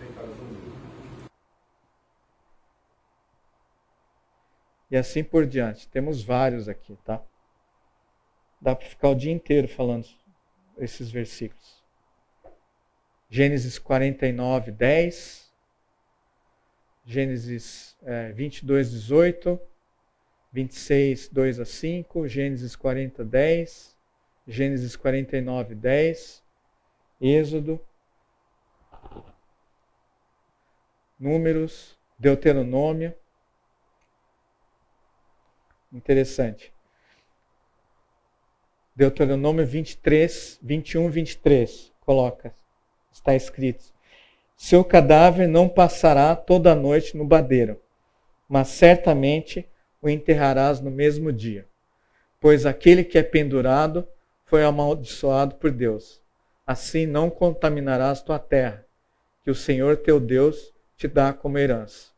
[0.00, 1.30] pecado do mundo.
[4.90, 5.88] E assim por diante.
[5.88, 7.22] Temos vários aqui, tá?
[8.60, 10.08] Dá para ficar o dia inteiro falando
[10.76, 11.79] esses versículos.
[13.30, 15.48] Gênesis 49, 10.
[17.06, 19.60] Gênesis é, 22, 18.
[20.52, 22.26] 26, 2 a 5.
[22.26, 23.96] Gênesis 40, 10.
[24.48, 26.42] Gênesis 49, 10.
[27.20, 27.80] Êxodo.
[31.16, 31.96] Números.
[32.18, 33.14] Deuteronômio.
[35.92, 36.74] Interessante.
[38.96, 41.92] Deuteronômio 23, 21, 23.
[42.00, 42.59] Coloca
[43.12, 43.84] está escrito:
[44.56, 47.80] Seu cadáver não passará toda a noite no badeiro,
[48.48, 49.68] mas certamente
[50.02, 51.66] o enterrarás no mesmo dia,
[52.40, 54.06] pois aquele que é pendurado
[54.44, 56.20] foi amaldiçoado por Deus.
[56.66, 58.84] Assim não contaminarás tua terra,
[59.42, 62.10] que o Senhor teu Deus te dá como herança.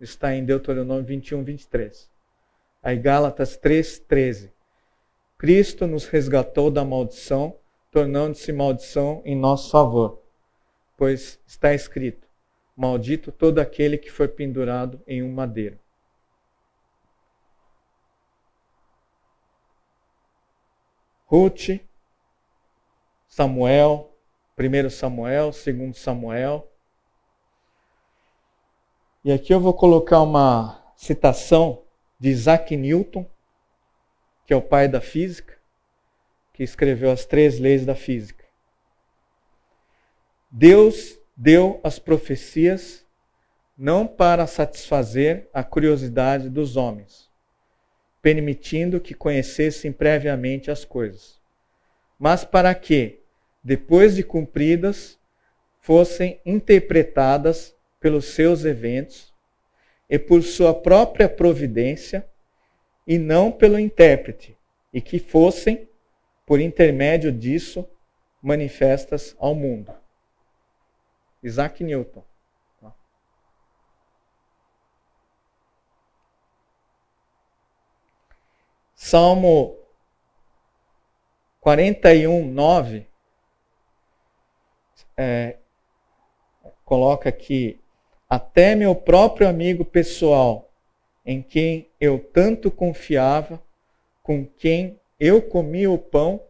[0.00, 2.08] Está em Deuteronômio 21, 23.
[2.82, 4.52] Aí Gálatas 3, 13.
[5.36, 7.56] Cristo nos resgatou da maldição
[7.90, 10.22] tornando-se maldição em nosso favor.
[10.96, 12.26] Pois está escrito:
[12.76, 15.78] Maldito todo aquele que foi pendurado em um madeiro.
[21.26, 21.80] Ruth,
[23.26, 24.10] Samuel,
[24.58, 26.72] 1 Samuel, 2 Samuel.
[29.22, 31.82] E aqui eu vou colocar uma citação
[32.18, 33.28] de Isaac Newton,
[34.46, 35.57] que é o pai da física
[36.58, 38.44] que escreveu as três leis da física.
[40.50, 43.06] Deus deu as profecias
[43.76, 47.30] não para satisfazer a curiosidade dos homens,
[48.20, 51.40] permitindo que conhecessem previamente as coisas,
[52.18, 53.20] mas para que,
[53.62, 55.16] depois de cumpridas,
[55.78, 59.32] fossem interpretadas pelos seus eventos
[60.10, 62.26] e por sua própria providência,
[63.06, 64.58] e não pelo intérprete,
[64.92, 65.87] e que fossem
[66.48, 67.86] por intermédio disso,
[68.40, 69.94] manifestas ao mundo.
[71.42, 72.24] Isaac Newton.
[78.94, 79.78] Salmo
[81.60, 83.06] 41, 9,
[85.18, 85.58] é,
[86.82, 87.78] coloca que
[88.28, 90.72] até meu próprio amigo pessoal,
[91.26, 93.62] em quem eu tanto confiava,
[94.22, 96.40] com quem eu comia o pão,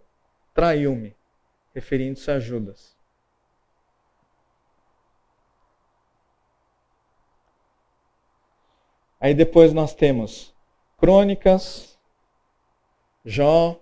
[0.53, 1.17] traiu-me,
[1.75, 2.97] referindo-se a Judas.
[9.21, 10.55] Aí depois nós temos
[10.97, 11.99] Crônicas,
[13.25, 13.81] Jó,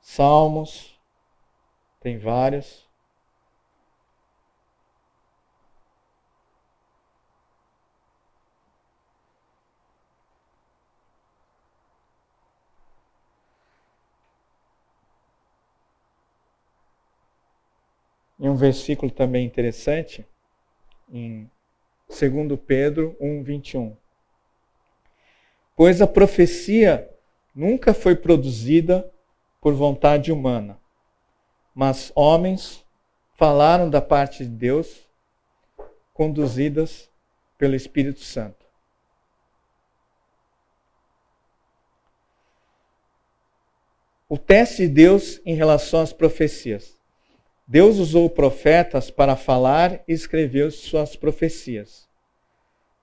[0.00, 0.98] Salmos,
[2.00, 2.87] tem vários.
[18.38, 20.26] E um versículo também interessante,
[21.10, 21.50] em
[22.08, 23.96] 2 Pedro 1, 21.
[25.74, 27.08] Pois a profecia
[27.54, 29.10] nunca foi produzida
[29.60, 30.78] por vontade humana,
[31.74, 32.84] mas homens
[33.34, 35.08] falaram da parte de Deus,
[36.12, 37.10] conduzidas
[37.56, 38.66] pelo Espírito Santo.
[44.28, 46.97] O teste de Deus em relação às profecias.
[47.70, 52.08] Deus usou profetas para falar e escrever suas profecias.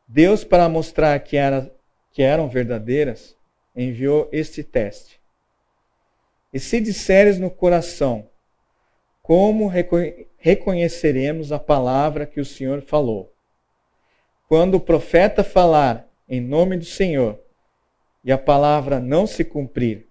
[0.08, 1.72] Deus, para mostrar que, era,
[2.12, 3.38] que eram verdadeiras,
[3.76, 5.22] enviou este teste.
[6.52, 8.28] E se disseres no coração,
[9.22, 9.72] como
[10.40, 13.32] reconheceremos a palavra que o Senhor falou?
[14.48, 17.40] Quando o profeta falar em nome do Senhor
[18.24, 20.08] e a palavra não se cumprir,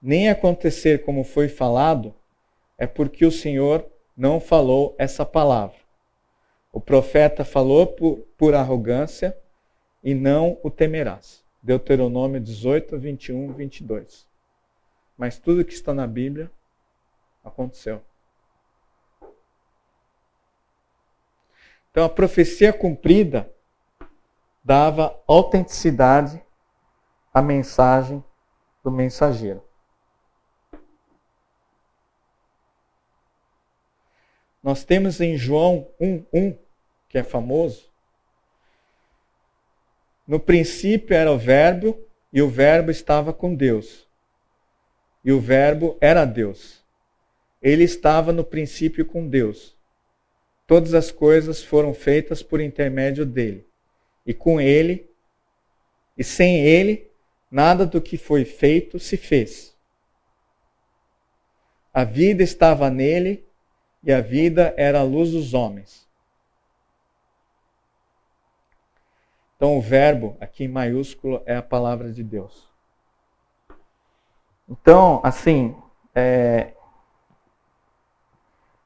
[0.00, 2.14] nem acontecer como foi falado,
[2.78, 5.76] é porque o Senhor não falou essa palavra.
[6.72, 9.36] O profeta falou por, por arrogância
[10.02, 11.44] e não o temerás.
[11.62, 14.26] Deuteronômio 18, 21, 22.
[15.16, 16.50] Mas tudo que está na Bíblia
[17.44, 18.02] aconteceu.
[21.90, 23.52] Então a profecia cumprida
[24.64, 26.42] dava autenticidade
[27.34, 28.24] à mensagem
[28.82, 29.62] do mensageiro.
[34.62, 36.56] Nós temos em João 1:1,
[37.08, 37.90] que é famoso.
[40.26, 41.98] No princípio era o Verbo,
[42.32, 44.06] e o Verbo estava com Deus.
[45.24, 46.82] E o Verbo era Deus.
[47.60, 49.76] Ele estava no princípio com Deus.
[50.66, 53.66] Todas as coisas foram feitas por intermédio dele.
[54.24, 55.10] E com ele,
[56.16, 57.10] e sem ele,
[57.50, 59.76] nada do que foi feito se fez.
[61.92, 63.44] A vida estava nele
[64.02, 66.08] e a vida era a luz dos homens.
[69.56, 72.68] Então, o verbo, aqui em maiúsculo, é a palavra de Deus.
[74.68, 75.76] Então, assim,
[76.14, 76.74] é,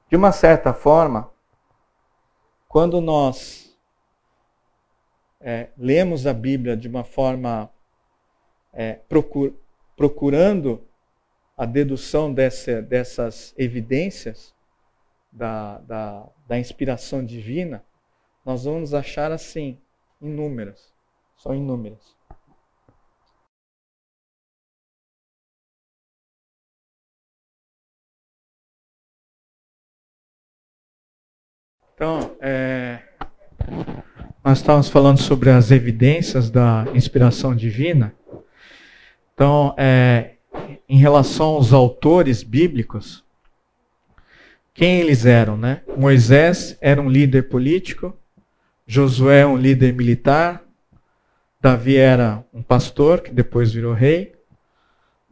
[0.08, 1.30] de uma certa forma,
[2.68, 3.74] quando nós
[5.40, 7.70] é, lemos a Bíblia de uma forma
[8.72, 9.54] é, procur,
[9.96, 10.86] procurando
[11.56, 14.55] a dedução dessa, dessas evidências,
[15.36, 17.84] da, da, da inspiração divina,
[18.44, 19.78] nós vamos achar assim,
[20.20, 20.94] inúmeras.
[21.36, 22.16] São inúmeras.
[31.94, 33.02] Então, é,
[34.44, 38.14] nós estávamos falando sobre as evidências da inspiração divina.
[39.34, 40.36] Então, é,
[40.88, 43.25] em relação aos autores bíblicos,
[44.76, 45.82] quem eles eram, né?
[45.96, 48.14] Moisés era um líder político,
[48.86, 50.62] Josué um líder militar,
[51.58, 54.34] Davi era um pastor que depois virou rei,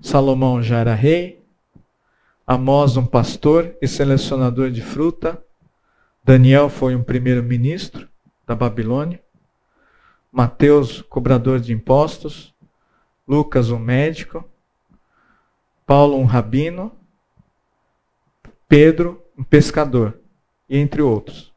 [0.00, 1.44] Salomão já era rei,
[2.46, 5.42] Amós um pastor e selecionador de fruta,
[6.24, 8.08] Daniel foi um primeiro-ministro
[8.46, 9.22] da Babilônia,
[10.32, 12.54] Mateus cobrador de impostos,
[13.28, 14.42] Lucas um médico,
[15.86, 16.90] Paulo um rabino,
[18.66, 20.18] Pedro um pescador,
[20.68, 21.52] e entre outros.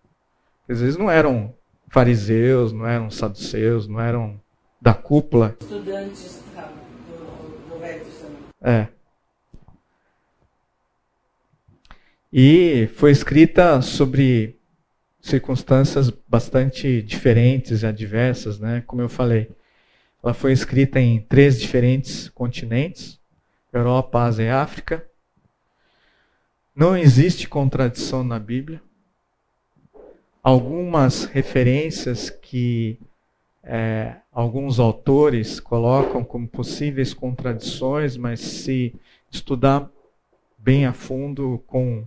[0.67, 1.53] Às vezes não eram
[1.89, 4.39] fariseus, não eram saduceus, não eram
[4.81, 5.55] da cúpula.
[5.59, 6.43] Estudantes
[7.07, 8.55] do, do Velho Testamento.
[8.61, 8.87] É.
[12.31, 14.59] E foi escrita sobre
[15.21, 18.83] circunstâncias bastante diferentes e adversas, né?
[18.85, 19.49] Como eu falei,
[20.23, 23.19] ela foi escrita em três diferentes continentes:
[23.71, 25.05] Europa, Ásia e África.
[26.77, 28.79] Não existe contradição na Bíblia.
[30.43, 32.99] Algumas referências que
[33.63, 38.93] é, alguns autores colocam como possíveis contradições, mas se
[39.31, 39.89] estudar
[40.55, 42.05] bem a fundo com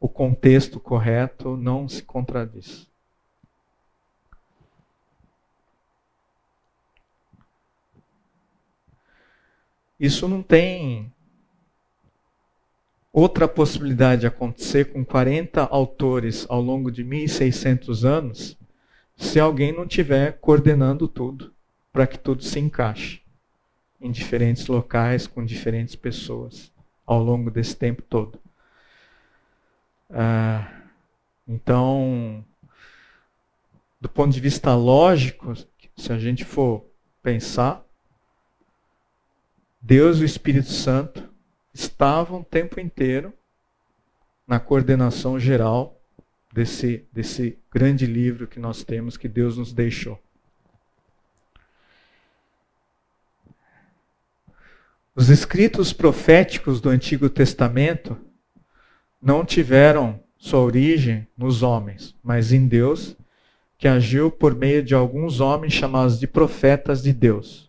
[0.00, 2.88] o contexto correto, não se contradiz.
[10.00, 11.12] Isso não tem
[13.12, 18.56] outra possibilidade de acontecer com 40 autores ao longo de 1600 anos,
[19.16, 21.52] se alguém não estiver coordenando tudo,
[21.92, 23.20] para que tudo se encaixe
[24.00, 26.72] em diferentes locais, com diferentes pessoas,
[27.04, 28.38] ao longo desse tempo todo.
[30.10, 30.70] Ah,
[31.46, 32.44] então,
[34.00, 35.52] do ponto de vista lógico,
[35.96, 36.84] se a gente for
[37.22, 37.84] pensar,
[39.80, 41.28] Deus e o Espírito Santo
[41.78, 43.32] estavam o tempo inteiro
[44.44, 45.96] na coordenação geral
[46.52, 50.20] desse, desse grande livro que nós temos, que Deus nos deixou.
[55.14, 58.18] Os escritos proféticos do Antigo Testamento
[59.22, 63.16] não tiveram sua origem nos homens, mas em Deus,
[63.76, 67.67] que agiu por meio de alguns homens chamados de profetas de Deus.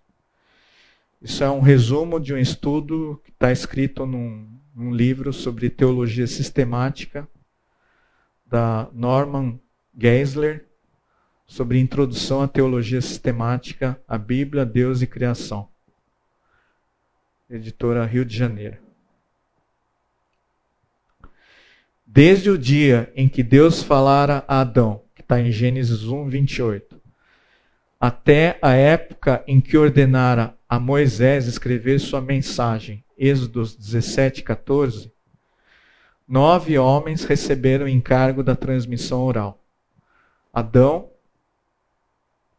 [1.22, 6.26] Isso é um resumo de um estudo que está escrito num, num livro sobre teologia
[6.26, 7.28] sistemática
[8.46, 9.60] da Norman
[9.98, 10.66] Geisler,
[11.46, 15.68] sobre introdução à teologia sistemática, a Bíblia, Deus e criação.
[17.50, 18.78] Editora Rio de Janeiro.
[22.06, 26.99] Desde o dia em que Deus falara a Adão, que está em Gênesis 1, 28,
[28.00, 35.12] até a época em que ordenara a Moisés escrever sua mensagem, Êxodo 17, 14,
[36.26, 39.62] nove homens receberam o encargo da transmissão oral.
[40.54, 41.10] Adão,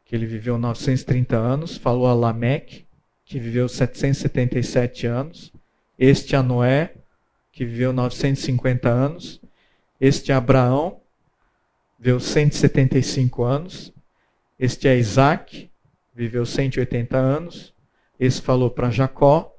[0.04, 2.84] que ele viveu 930 anos, falou a Lameque,
[3.24, 5.52] que viveu 777 anos,
[5.98, 6.94] este a Noé,
[7.52, 9.40] que viveu 950 anos,
[10.00, 11.00] este a Abraão,
[11.98, 13.92] viveu 175 anos,
[14.62, 15.70] este é Isaac,
[16.14, 17.74] viveu 180 anos.
[18.18, 19.56] Esse falou para Jacó,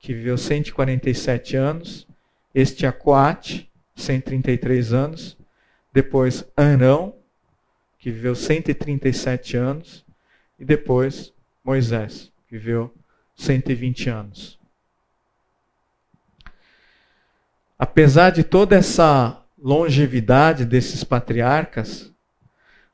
[0.00, 2.04] que viveu 147 anos.
[2.52, 5.38] Este é Coate, 133 anos.
[5.92, 7.14] Depois Arão,
[7.96, 10.04] que viveu 137 anos.
[10.58, 11.32] E depois
[11.62, 12.92] Moisés, que viveu
[13.36, 14.58] 120 anos.
[17.78, 22.12] Apesar de toda essa longevidade desses patriarcas,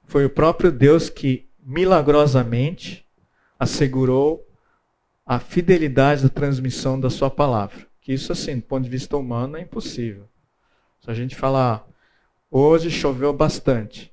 [0.04, 3.04] foi o próprio Deus que milagrosamente
[3.58, 4.46] assegurou
[5.26, 7.84] a fidelidade da transmissão da sua palavra.
[8.00, 10.28] Que isso, assim, do ponto de vista humano, é impossível.
[11.00, 11.84] Se a gente falar,
[12.48, 14.12] hoje choveu bastante,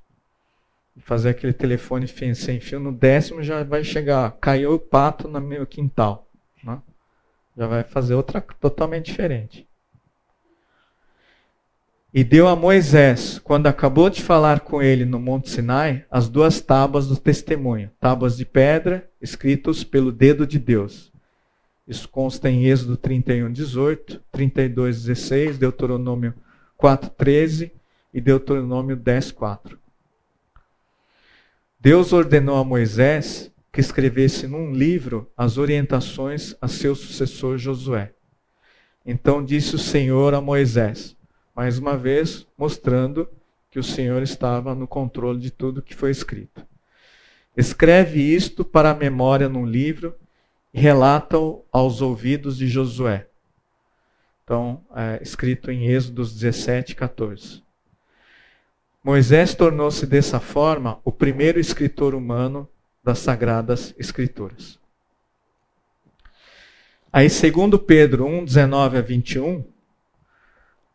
[0.98, 5.68] fazer aquele telefone sem fio, no décimo já vai chegar, caiu o pato no meu
[5.68, 6.28] quintal.
[6.64, 6.82] Né?
[7.56, 9.68] Já vai fazer outra totalmente diferente.
[12.14, 16.62] E deu a Moisés, quando acabou de falar com ele no Monte Sinai, as duas
[16.62, 21.12] tábuas do testemunho, tábuas de pedra, escritos pelo dedo de Deus.
[21.88, 26.36] Isso consta em Êxodo 31, 18, 32, 16, Deuteronômio
[26.78, 27.72] 4, 13
[28.14, 29.80] e Deuteronômio 10, 4.
[31.80, 38.14] Deus ordenou a Moisés que escrevesse num livro as orientações a seu sucessor Josué.
[39.04, 41.18] Então disse o Senhor a Moisés:
[41.56, 43.30] mais uma vez mostrando
[43.70, 46.66] que o Senhor estava no controle de tudo que foi escrito.
[47.56, 50.16] Escreve isto para a memória num livro
[50.74, 53.28] e relata-o aos ouvidos de Josué.
[54.44, 57.64] Então, é, escrito em Êxodos 17, 14.
[59.04, 62.68] Moisés tornou-se dessa forma o primeiro escritor humano
[63.04, 64.80] das Sagradas Escrituras.
[67.12, 69.64] Aí, segundo Pedro 1, 19 a 21,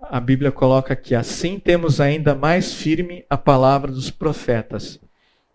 [0.01, 5.01] a Bíblia coloca que assim temos ainda mais firme a palavra dos profetas,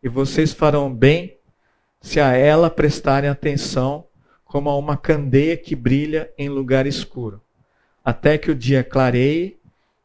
[0.02, 1.38] e vocês farão bem
[2.02, 4.06] se a ela prestarem atenção
[4.44, 7.42] como a uma candeia que brilha em lugar escuro,
[8.04, 9.58] até que o dia clareie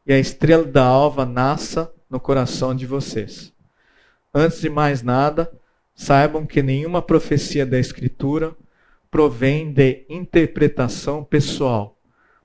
[0.07, 3.53] e a estrela da alva nasça no coração de vocês.
[4.33, 5.51] Antes de mais nada,
[5.93, 8.55] saibam que nenhuma profecia da Escritura
[9.11, 11.98] provém de interpretação pessoal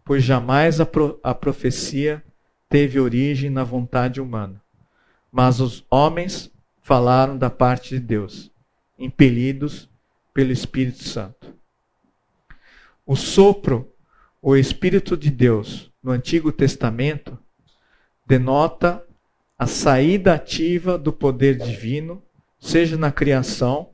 [0.04, 2.22] pois jamais a, pro, a profecia
[2.68, 4.62] teve origem na vontade humana.
[5.32, 6.52] Mas os homens
[6.82, 8.50] falaram da parte de Deus,
[8.98, 9.88] impelidos
[10.32, 11.54] pelo Espírito Santo.
[13.06, 13.92] O sopro,
[14.40, 17.38] o Espírito de Deus, no Antigo Testamento,
[18.26, 19.04] denota
[19.58, 22.22] a saída ativa do poder divino,
[22.58, 23.90] seja na criação,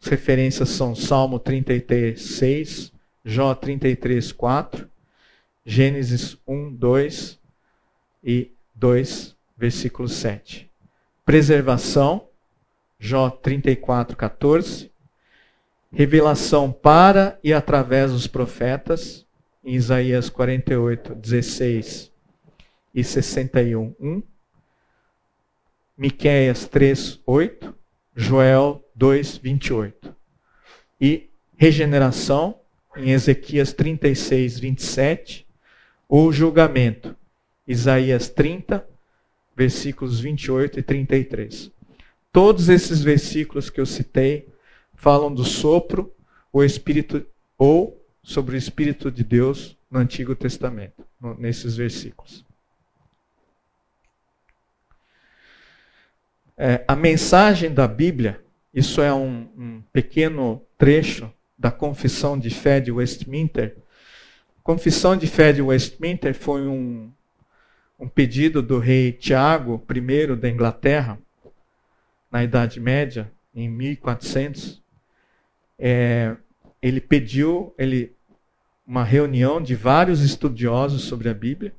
[0.00, 2.92] as referências são Salmo 33, 6,
[3.24, 4.88] Jó 33, 4,
[5.64, 7.40] Gênesis 1, 2
[8.24, 10.68] e 2, versículo 7.
[11.24, 12.28] Preservação,
[12.98, 14.90] Jó 34, 14.
[15.92, 19.26] Revelação para e através dos profetas,
[19.64, 22.10] em Isaías 48, 16
[22.94, 24.22] e 61, 1.
[25.96, 27.74] Miqueias 3, 8.
[28.14, 30.14] Joel 2, 28.
[31.00, 32.61] E regeneração,
[32.96, 35.46] em Ezequias 36, 27.
[36.08, 37.16] O julgamento,
[37.66, 38.86] Isaías 30,
[39.56, 41.70] versículos 28 e 33.
[42.30, 44.48] Todos esses versículos que eu citei
[44.94, 46.14] falam do sopro,
[46.52, 47.26] o espírito
[47.58, 51.04] ou sobre o espírito de Deus no Antigo Testamento,
[51.38, 52.44] nesses versículos.
[56.56, 61.32] É, a mensagem da Bíblia, isso é um, um pequeno trecho
[61.62, 63.76] da Confissão de Fé de Westminster.
[64.64, 67.08] Confissão de Fé de Westminster foi um,
[68.00, 71.20] um pedido do rei Tiago I da Inglaterra,
[72.32, 74.82] na Idade Média, em 1400.
[75.78, 76.34] É,
[76.82, 78.12] ele pediu ele,
[78.84, 81.72] uma reunião de vários estudiosos sobre a Bíblia,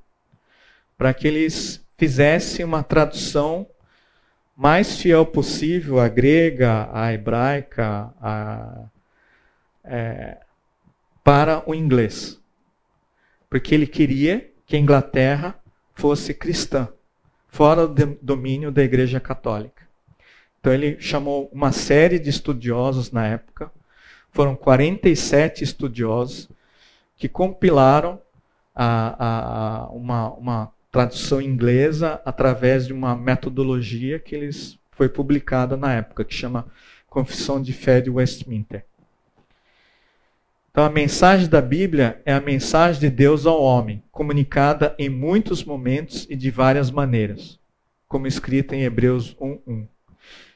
[0.98, 3.68] para que eles fizessem uma tradução
[4.56, 8.90] mais fiel possível à grega, à hebraica, à,
[9.84, 10.38] é,
[11.24, 12.40] para o inglês.
[13.50, 15.56] Porque ele queria que a Inglaterra
[15.94, 16.88] fosse cristã,
[17.48, 19.84] fora do domínio da Igreja Católica.
[20.60, 23.72] Então ele chamou uma série de estudiosos na época,
[24.32, 26.50] foram 47 estudiosos
[27.18, 28.20] que compilaram
[28.74, 35.76] a, a, a uma, uma tradução inglesa através de uma metodologia que eles foi publicada
[35.76, 36.68] na época, que chama
[37.08, 38.86] Confissão de Fé de Westminster.
[40.74, 45.63] Então, a mensagem da Bíblia é a mensagem de Deus ao homem, comunicada em muitos
[45.63, 47.59] momentos e de várias maneiras,
[48.07, 49.86] como escrita em Hebreus 1:1,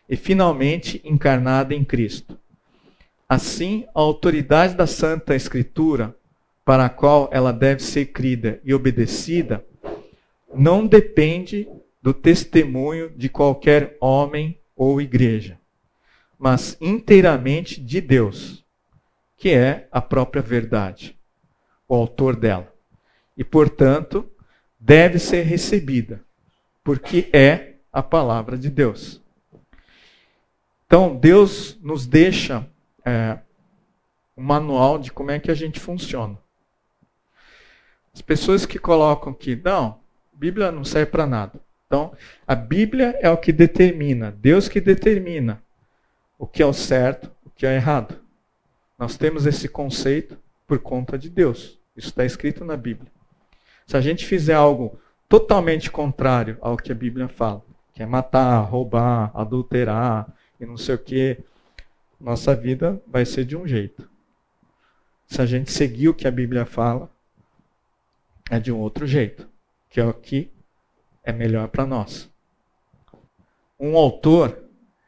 [0.09, 2.35] e finalmente encarnada em Cristo.
[3.29, 6.15] Assim, a autoridade da Santa Escritura,
[6.65, 9.63] para a qual ela deve ser crida e obedecida,
[10.51, 11.69] não depende
[12.01, 15.59] do testemunho de qualquer homem ou igreja,
[16.39, 18.65] mas inteiramente de Deus
[19.37, 21.17] que é a própria verdade,
[21.87, 22.73] o autor dela.
[23.37, 24.29] E, portanto,
[24.79, 26.21] deve ser recebida,
[26.83, 29.21] porque é a palavra de Deus.
[30.87, 32.67] Então, Deus nos deixa
[33.05, 33.37] é,
[34.35, 36.37] um manual de como é que a gente funciona.
[38.13, 39.99] As pessoas que colocam que, não,
[40.33, 41.59] Bíblia não serve para nada.
[41.85, 42.13] Então,
[42.47, 45.61] a Bíblia é o que determina, Deus que determina
[46.39, 48.26] o que é o certo, o que é errado.
[48.97, 51.79] Nós temos esse conceito por conta de Deus.
[51.95, 53.11] Isso está escrito na Bíblia.
[53.85, 58.59] Se a gente fizer algo totalmente contrário ao que a Bíblia fala, que é matar,
[58.61, 60.27] roubar, adulterar
[60.59, 61.37] e não sei o que,
[62.19, 64.09] nossa vida vai ser de um jeito.
[65.27, 67.09] Se a gente seguir o que a Bíblia fala,
[68.49, 69.47] é de um outro jeito,
[69.89, 70.51] que é o que
[71.23, 72.29] é melhor para nós.
[73.79, 74.57] Um autor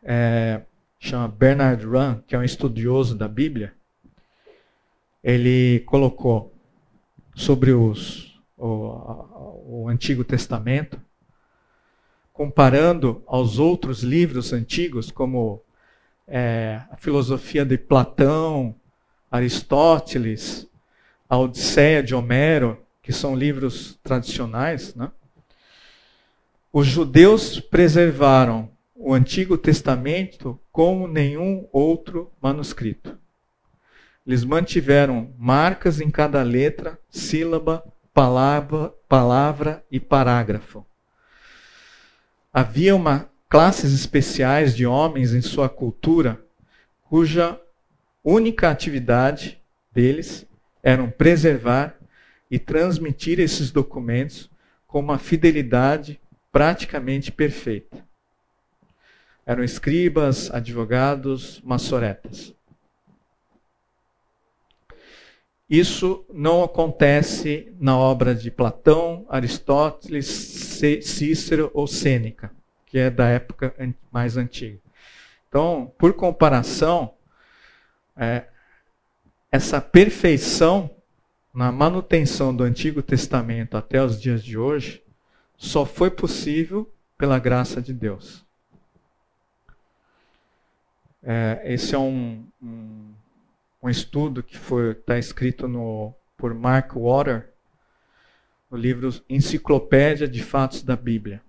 [0.04, 0.62] é,
[1.00, 3.74] chama Bernard Run, que é um estudioso da Bíblia,
[5.24, 6.54] ele colocou
[7.36, 11.00] sobre os, o, o Antigo Testamento,
[12.34, 15.62] comparando aos outros livros antigos, como
[16.28, 18.74] é, a filosofia de Platão,
[19.30, 20.68] Aristóteles,
[21.28, 25.12] a Odisseia de Homero, que são livros tradicionais, né?
[26.72, 33.19] os judeus preservaram o Antigo Testamento como nenhum outro manuscrito.
[34.26, 40.86] Eles mantiveram marcas em cada letra, sílaba, palavra, palavra e parágrafo.
[42.54, 46.40] Havia uma classes especiais de homens em sua cultura
[47.04, 47.60] cuja
[48.24, 49.60] única atividade
[49.92, 50.46] deles
[50.84, 51.96] era preservar
[52.50, 54.50] e transmitir esses documentos
[54.86, 56.20] com uma fidelidade
[56.52, 58.04] praticamente perfeita.
[59.46, 62.54] Eram escribas, advogados, maçoretas.
[65.70, 72.52] Isso não acontece na obra de Platão, Aristóteles, Cícero ou Sêneca,
[72.88, 73.74] que é da época
[74.12, 74.80] mais antiga.
[75.48, 77.14] Então, por comparação,
[78.18, 78.48] é,
[79.52, 80.90] essa perfeição
[81.54, 85.04] na manutenção do Antigo Testamento até os dias de hoje
[85.56, 88.46] só foi possível pela graça de Deus.
[91.22, 93.09] É, esse é um, um
[93.82, 97.54] um estudo que foi está escrito no, por Mark Water,
[98.70, 101.42] no livro Enciclopédia de Fatos da Bíblia,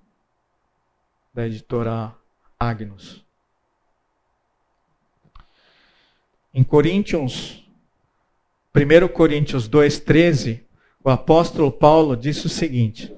[1.34, 2.14] da editora
[2.58, 3.24] Agnus.
[6.52, 7.64] Em Coríntios,
[8.74, 10.62] 1 Coríntios 2,13,
[11.02, 13.14] o apóstolo Paulo disse o seguinte: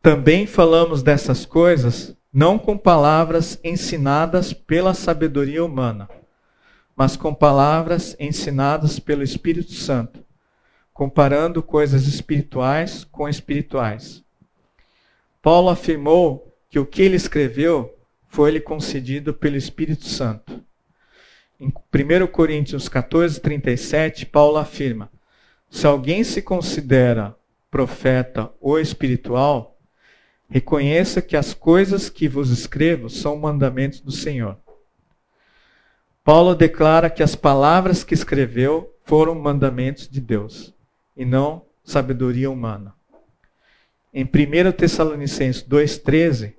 [0.00, 6.08] Também falamos dessas coisas não com palavras ensinadas pela sabedoria humana,
[6.96, 10.24] mas com palavras ensinadas pelo Espírito Santo,
[10.92, 14.24] comparando coisas espirituais com espirituais.
[15.42, 20.62] Paulo afirmou que o que ele escreveu foi-lhe concedido pelo Espírito Santo.
[21.60, 25.10] Em 1 Coríntios 14, 37, Paulo afirma:
[25.70, 27.36] Se alguém se considera
[27.70, 29.74] profeta ou espiritual,
[30.48, 34.56] Reconheça que as coisas que vos escrevo são mandamentos do Senhor.
[36.24, 40.74] Paulo declara que as palavras que escreveu foram mandamentos de Deus
[41.14, 42.94] e não sabedoria humana.
[44.12, 46.54] Em 1 Tessalonicenses 2,13,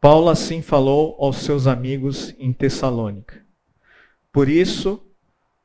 [0.00, 3.44] Paulo assim falou aos seus amigos em Tessalônica.
[4.30, 5.02] Por isso,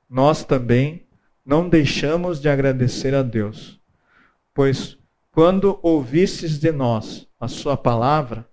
[0.09, 1.05] nós também
[1.45, 3.80] não deixamos de agradecer a Deus,
[4.55, 4.97] pois
[5.32, 8.49] quando ouvistes de nós a sua palavra,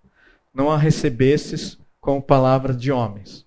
[0.52, 3.46] não a recebestes como palavra de homens,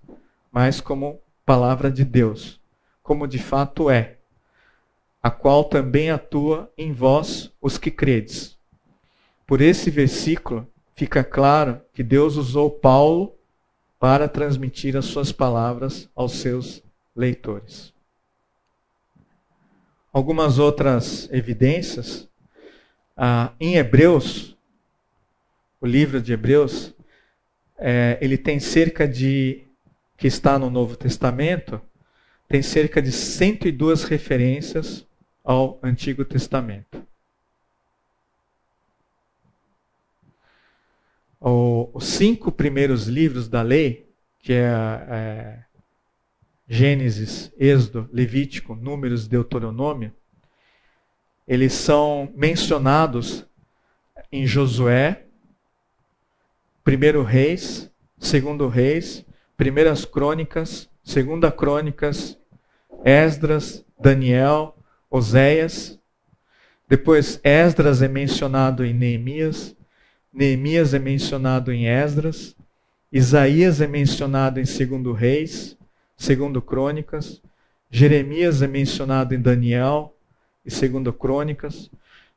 [0.58, 2.60] mas como palavra de Deus,
[3.04, 4.18] como de fato é,
[5.22, 8.58] a qual também atua em vós os que credes.
[9.46, 13.36] Por esse versículo fica claro que Deus usou Paulo
[14.00, 16.84] para transmitir as suas palavras aos seus
[17.16, 17.94] leitores.
[20.12, 22.28] Algumas outras evidências
[23.16, 24.58] ah, em Hebreus,
[25.80, 26.96] o livro de Hebreus,
[27.78, 29.67] é, ele tem cerca de,
[30.18, 31.80] que está no Novo Testamento,
[32.48, 35.06] tem cerca de 102 referências
[35.44, 37.06] ao Antigo Testamento.
[41.40, 44.10] Os cinco primeiros livros da lei,
[44.40, 44.66] que é,
[45.10, 45.64] é
[46.68, 50.12] Gênesis, Êxodo, Levítico, Números Deuteronômio,
[51.48, 53.46] eles são mencionados
[54.32, 55.24] em Josué,
[56.84, 59.26] primeiro Reis, segundo Reis,
[59.58, 62.38] primeiras Crônicas, segunda Crônicas,
[63.04, 64.78] Esdras, Daniel,
[65.10, 66.00] Oséias.
[66.88, 69.76] Depois Esdras é mencionado em Neemias,
[70.32, 72.56] Neemias é mencionado em Esdras,
[73.12, 75.76] Isaías é mencionado em segundo Reis,
[76.16, 77.42] segundo Crônicas,
[77.90, 80.14] Jeremias é mencionado em Daniel,
[80.68, 81.90] e segundo Crônicas.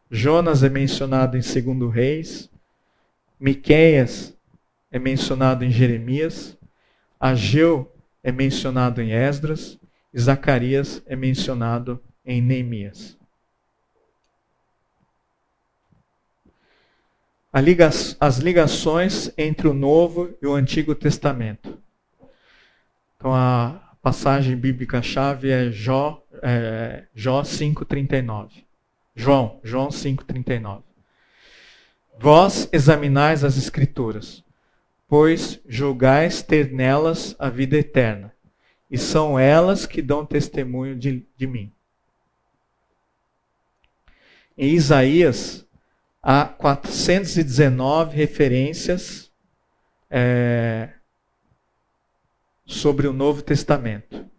[0.09, 2.49] Jonas é mencionado em segundo Reis.
[3.39, 4.37] Miqueias
[4.91, 6.57] é mencionado em Jeremias.
[7.21, 9.79] Ageu é mencionado em Esdras.
[10.19, 13.17] Zacarias é mencionado em Neemias.
[18.21, 21.79] as ligações entre o Novo e o Antigo Testamento.
[23.17, 28.65] Então, a passagem bíblica chave é Jó, é, Jó 5,39.
[29.15, 30.83] João, João 5,39.
[32.19, 34.45] Vós examinais as Escrituras,
[35.11, 38.33] pois julgais ter nelas a vida eterna,
[38.89, 41.73] e são elas que dão testemunho de, de mim.
[44.57, 45.67] Em Isaías,
[46.23, 49.33] há 419 referências
[50.09, 50.91] é,
[52.65, 54.31] sobre o Novo Testamento.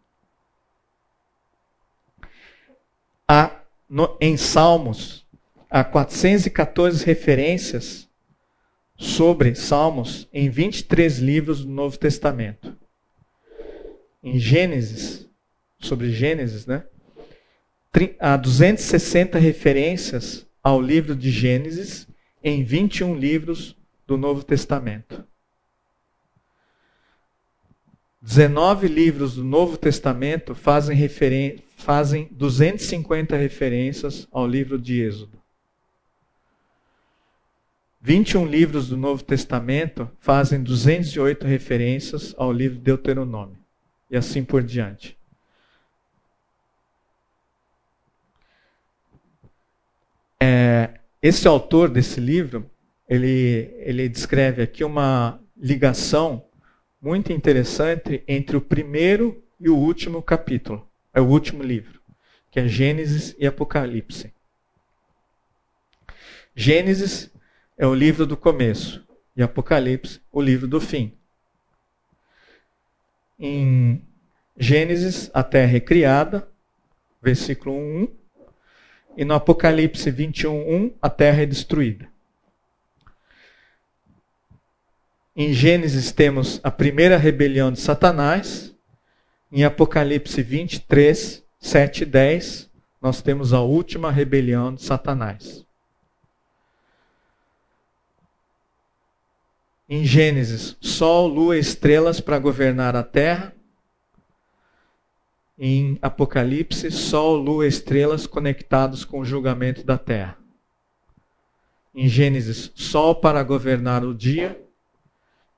[3.28, 3.60] Há,
[3.90, 5.28] no, em Salmos,
[5.70, 8.10] há 414 referências
[9.02, 12.78] sobre Salmos em 23 livros do Novo Testamento.
[14.24, 15.28] Em Gênesis,
[15.80, 16.84] sobre Gênesis, né?
[18.20, 22.08] Há 260 referências ao livro de Gênesis
[22.44, 23.76] em 21 livros
[24.06, 25.26] do Novo Testamento.
[28.22, 30.96] 19 livros do Novo Testamento fazem,
[31.76, 35.41] fazem 250 referências ao livro de Êxodo.
[38.02, 43.58] 21 livros do Novo Testamento fazem 208 referências ao livro de Deuteronômio.
[44.10, 45.16] E assim por diante.
[50.40, 52.70] É, esse autor desse livro,
[53.08, 56.44] ele, ele descreve aqui uma ligação
[57.00, 62.02] muito interessante entre o primeiro e o último capítulo, é o último livro,
[62.50, 64.34] que é Gênesis e Apocalipse.
[66.56, 67.32] Gênesis
[67.82, 69.04] é o livro do começo
[69.36, 71.18] e Apocalipse o livro do fim.
[73.40, 74.00] Em
[74.56, 76.48] Gênesis, a terra é criada,
[77.20, 78.08] versículo 1.
[79.18, 82.08] E no Apocalipse 21:1 a terra é destruída.
[85.36, 88.76] Em Gênesis temos a primeira rebelião de Satanás.
[89.52, 92.70] Em Apocalipse 23, 7 e 10,
[93.02, 95.66] nós temos a última rebelião de Satanás.
[99.94, 103.54] Em Gênesis, sol, lua estrelas para governar a terra.
[105.60, 110.38] Em Apocalipse, sol, lua estrelas conectados com o julgamento da terra.
[111.94, 114.66] Em Gênesis, sol para governar o dia.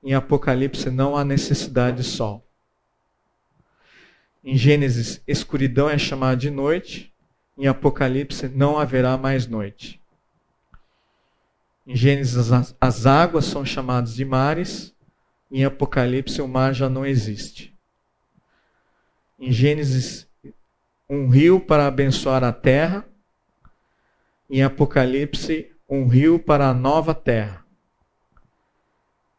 [0.02, 2.44] Em Apocalipse, não há necessidade de sol.
[4.42, 7.14] Em Gênesis, escuridão é chamada de noite.
[7.56, 10.02] Em Apocalipse, não haverá mais noite.
[11.86, 14.94] Em Gênesis, as, as águas são chamadas de mares.
[15.50, 17.74] Em Apocalipse, o mar já não existe.
[19.38, 20.26] Em Gênesis,
[21.08, 23.06] um rio para abençoar a terra.
[24.48, 27.64] Em Apocalipse, um rio para a nova terra.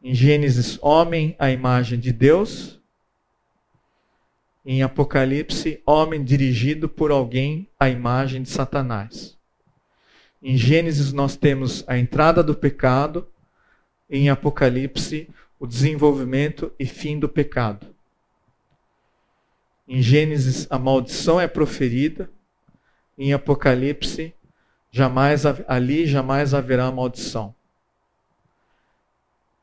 [0.00, 2.80] Em Gênesis, homem à imagem de Deus.
[4.64, 9.35] Em Apocalipse, homem dirigido por alguém à imagem de Satanás.
[10.48, 13.26] Em Gênesis nós temos a entrada do pecado,
[14.08, 15.28] em Apocalipse
[15.58, 17.92] o desenvolvimento e fim do pecado.
[19.88, 22.30] Em Gênesis a maldição é proferida,
[23.18, 24.32] em Apocalipse
[24.88, 27.52] jamais ali jamais haverá maldição.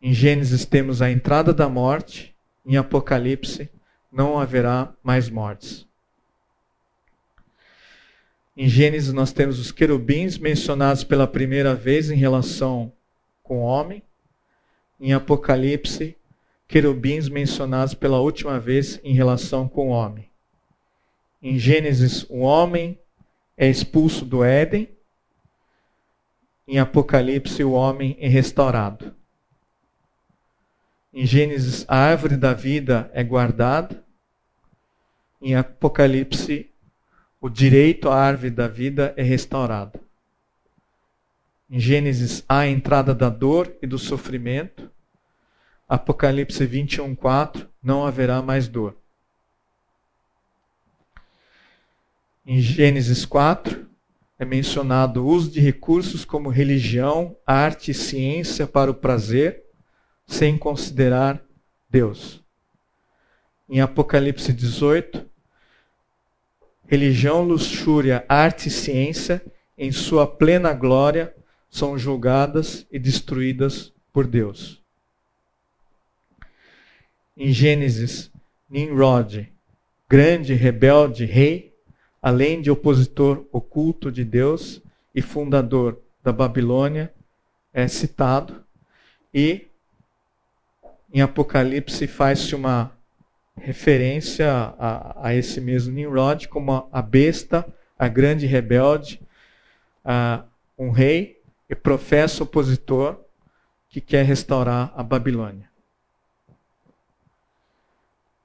[0.01, 3.69] Em Gênesis temos a entrada da morte, em Apocalipse
[4.11, 5.87] não haverá mais mortes.
[8.55, 12.93] Em Gênesis nós temos os querubins mencionados pela primeira vez em relação
[13.41, 14.03] com o homem.
[14.99, 16.15] Em Apocalipse,
[16.67, 20.29] querubins mencionados pela última vez em relação com o homem.
[21.41, 22.97] Em Gênesis, o homem
[23.57, 24.87] é expulso do Éden.
[26.67, 29.15] Em Apocalipse, o homem é restaurado.
[31.11, 34.03] Em Gênesis, a árvore da vida é guardada.
[35.41, 36.72] Em Apocalipse,
[37.43, 39.99] o direito à árvore da vida é restaurado.
[41.69, 44.89] Em Gênesis há a entrada da dor e do sofrimento.
[45.85, 48.95] Apocalipse 21, 4, não haverá mais dor.
[52.45, 53.89] Em Gênesis 4,
[54.39, 59.61] é mencionado o uso de recursos como religião, arte e ciência para o prazer,
[60.25, 61.43] sem considerar
[61.89, 62.41] Deus.
[63.67, 65.32] Em Apocalipse 18,
[66.93, 69.43] Religião, luxúria, arte e ciência,
[69.75, 71.35] em sua plena glória,
[71.67, 74.79] são julgadas e destruídas por Deus.
[77.35, 78.31] Em Gênesis,
[78.69, 79.51] Nimrod,
[80.07, 81.73] grande rebelde rei,
[82.21, 84.79] além de opositor oculto de Deus
[85.15, 87.11] e fundador da Babilônia,
[87.73, 88.63] é citado.
[89.33, 89.65] E
[91.11, 92.95] em Apocalipse faz-se uma
[93.55, 97.65] referência a, a esse mesmo Nimrod como a besta,
[97.97, 99.21] a grande rebelde,
[100.03, 100.43] a,
[100.77, 103.19] um rei e professa opositor
[103.89, 105.69] que quer restaurar a Babilônia.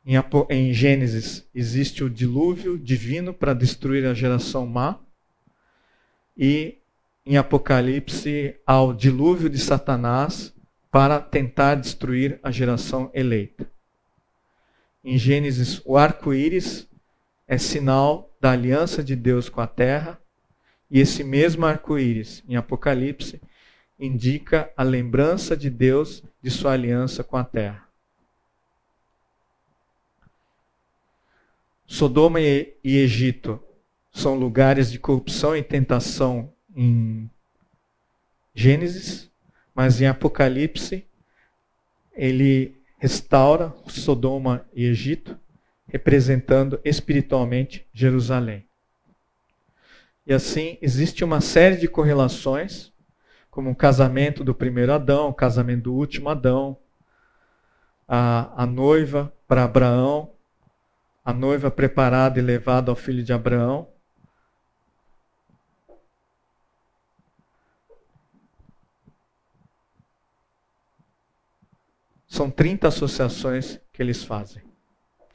[0.06, 0.14] Em,
[0.50, 4.98] em Gênesis existe o dilúvio divino para destruir a geração má,
[6.36, 6.78] e
[7.26, 10.54] em Apocalipse há o dilúvio de Satanás
[10.90, 13.68] para tentar destruir a geração eleita.
[15.04, 16.88] Em Gênesis, o arco-íris
[17.46, 20.20] é sinal da aliança de Deus com a terra,
[20.90, 23.40] e esse mesmo arco-íris, em Apocalipse,
[23.98, 27.88] indica a lembrança de Deus de sua aliança com a terra.
[31.86, 33.62] Sodoma e Egito
[34.12, 37.30] são lugares de corrupção e tentação em
[38.54, 39.30] Gênesis,
[39.74, 41.06] mas em Apocalipse
[42.12, 45.38] ele restaura Sodoma e Egito,
[45.86, 48.66] representando espiritualmente Jerusalém.
[50.26, 52.92] E assim existe uma série de correlações,
[53.50, 56.76] como o casamento do primeiro Adão, o casamento do último Adão,
[58.06, 60.32] a, a noiva para Abraão,
[61.24, 63.88] a noiva preparada e levada ao filho de Abraão,
[72.28, 74.62] São 30 associações que eles fazem,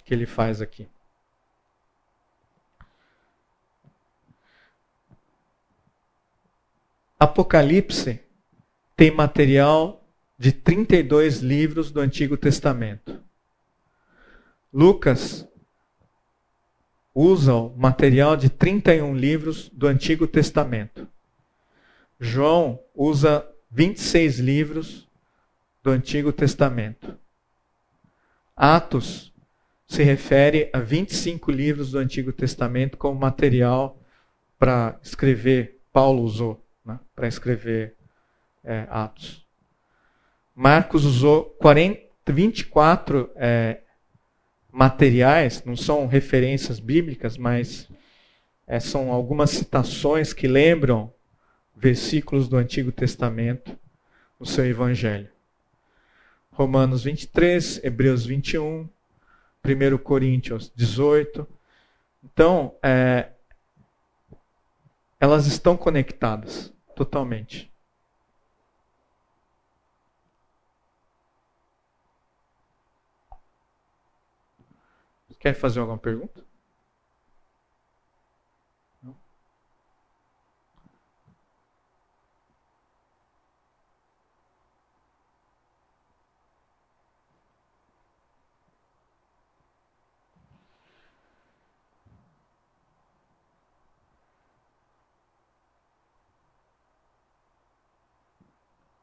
[0.06, 0.88] que ele faz aqui.
[7.20, 8.20] Apocalipse
[8.96, 10.06] tem material
[10.38, 13.24] de 32 livros do Antigo Testamento.
[14.72, 15.48] Lucas
[17.14, 21.08] usa o material de 31 livros do Antigo Testamento.
[22.20, 25.08] João usa 26 livros
[25.84, 27.20] do Antigo Testamento.
[28.56, 29.34] Atos
[29.86, 34.00] se refere a 25 livros do Antigo Testamento como material
[34.58, 37.96] para escrever, Paulo usou né, para escrever
[38.64, 39.46] é, Atos.
[40.56, 43.82] Marcos usou 40, 24 é,
[44.72, 47.90] materiais, não são referências bíblicas, mas
[48.66, 51.14] é, são algumas citações que lembram
[51.76, 53.78] versículos do Antigo Testamento
[54.40, 55.33] no seu Evangelho.
[56.54, 58.88] Romanos 23, Hebreus 21,
[59.66, 61.48] 1 Coríntios 18.
[62.24, 63.32] Então, é,
[65.20, 67.72] elas estão conectadas totalmente.
[75.40, 76.53] Quer fazer alguma pergunta?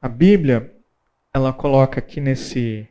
[0.03, 0.74] A Bíblia,
[1.30, 2.88] ela coloca aqui nesse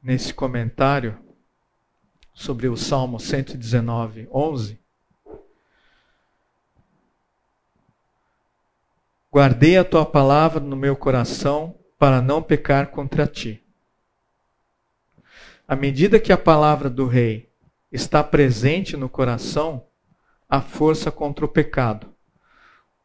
[0.00, 1.18] nesse comentário
[2.32, 4.78] sobre o Salmo 119, 11.
[9.32, 13.60] Guardei a tua palavra no meu coração para não pecar contra ti.
[15.66, 17.50] À medida que a palavra do rei
[17.90, 19.84] está presente no coração,
[20.48, 22.08] a força contra o pecado.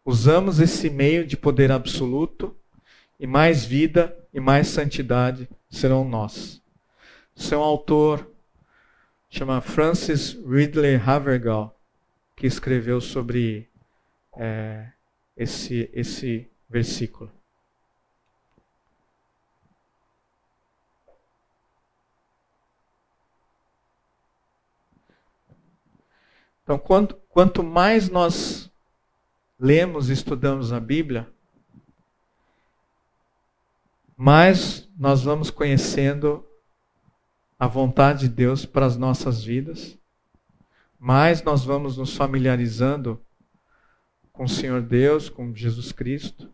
[0.05, 2.55] Usamos esse meio de poder absoluto
[3.19, 6.61] e mais vida e mais santidade serão nós.
[7.35, 8.27] Seu autor
[9.29, 11.79] chama Francis Ridley Havergal,
[12.35, 13.69] que escreveu sobre
[14.37, 14.87] é,
[15.37, 17.31] esse, esse versículo.
[26.71, 28.71] Então, quanto, quanto mais nós
[29.59, 31.29] lemos e estudamos a Bíblia,
[34.15, 36.47] mais nós vamos conhecendo
[37.59, 39.99] a vontade de Deus para as nossas vidas,
[40.97, 43.21] mais nós vamos nos familiarizando
[44.31, 46.49] com o Senhor Deus, com Jesus Cristo.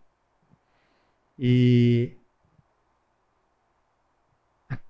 [1.37, 2.17] E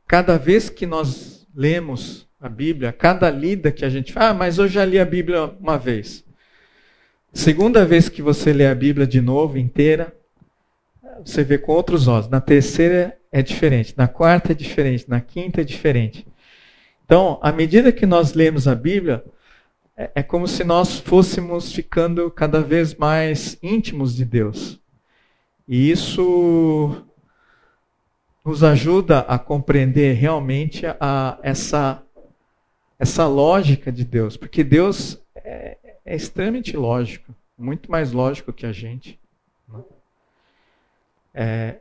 [0.08, 4.60] cada vez que nós lemos a Bíblia, cada lida que a gente faz, ah, mas
[4.60, 6.24] eu já li a Bíblia uma vez.
[7.34, 10.16] Segunda vez que você lê a Bíblia de novo, inteira,
[11.26, 12.30] você vê com outros olhos.
[12.30, 16.28] Na terceira é diferente, na quarta é diferente, na quinta é diferente.
[17.04, 19.26] Então, à medida que nós lemos a Bíblia,
[19.96, 24.80] é, é como se nós fôssemos ficando cada vez mais íntimos de Deus.
[25.68, 27.04] E isso
[28.48, 32.02] nos ajuda a compreender realmente a, essa
[32.98, 38.72] essa lógica de Deus, porque Deus é, é extremamente lógico, muito mais lógico que a
[38.72, 39.20] gente.
[39.68, 39.84] Né?
[41.34, 41.76] É,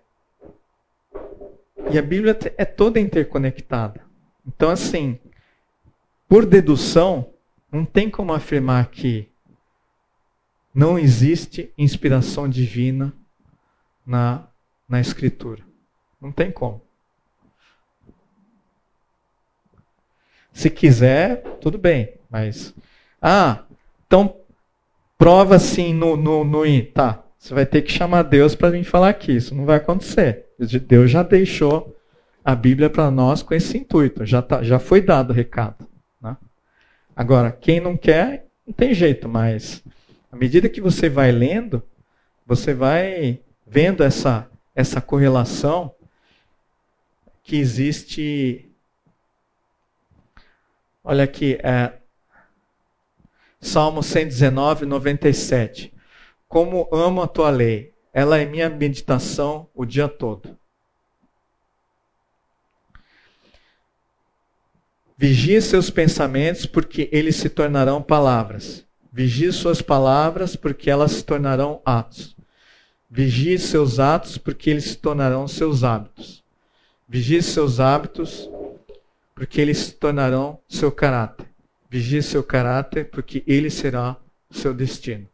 [1.91, 4.05] e a Bíblia é toda interconectada.
[4.45, 5.19] Então, assim,
[6.29, 7.31] por dedução,
[7.71, 9.29] não tem como afirmar que
[10.75, 13.15] não existe inspiração divina
[14.05, 14.47] na,
[14.87, 15.66] na Escritura.
[16.21, 16.81] Não tem como.
[20.53, 22.15] Se quiser, tudo bem.
[22.31, 22.75] Mas,
[23.21, 23.63] ah,
[24.07, 24.37] então
[25.19, 26.63] prova assim no, no, no
[26.93, 29.37] Tá, você vai ter que chamar Deus para vir falar aqui.
[29.37, 30.47] Isso não vai acontecer.
[30.87, 31.97] Deus já deixou
[32.45, 34.25] a Bíblia para nós com esse intuito.
[34.25, 35.87] Já, tá, já foi dado o recado.
[36.21, 36.37] Né?
[37.15, 39.85] Agora, quem não quer, não tem jeito, mas
[40.33, 41.83] à medida que você vai lendo,
[42.47, 45.93] você vai vendo essa, essa correlação
[47.47, 48.67] que existe
[51.09, 51.93] Olha aqui, é,
[53.61, 55.95] Salmo 119, 97.
[56.49, 60.59] Como amo a tua lei, ela é minha meditação o dia todo.
[65.17, 68.85] Vigie seus pensamentos, porque eles se tornarão palavras.
[69.13, 72.37] Vigie suas palavras, porque elas se tornarão atos.
[73.09, 76.46] Vigie seus atos, porque eles se tornarão seus hábitos.
[77.09, 78.51] Vigie seus hábitos,
[79.35, 81.47] porque eles se tornarão seu caráter.
[81.89, 84.17] Vigie seu caráter, porque ele será
[84.51, 85.29] seu destino.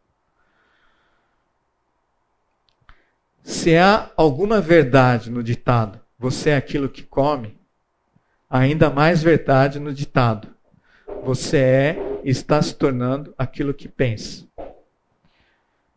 [3.41, 7.57] Se há alguma verdade no ditado, você é aquilo que come,
[8.49, 10.47] ainda mais verdade no ditado:
[11.23, 14.45] você é e está se tornando aquilo que pensa.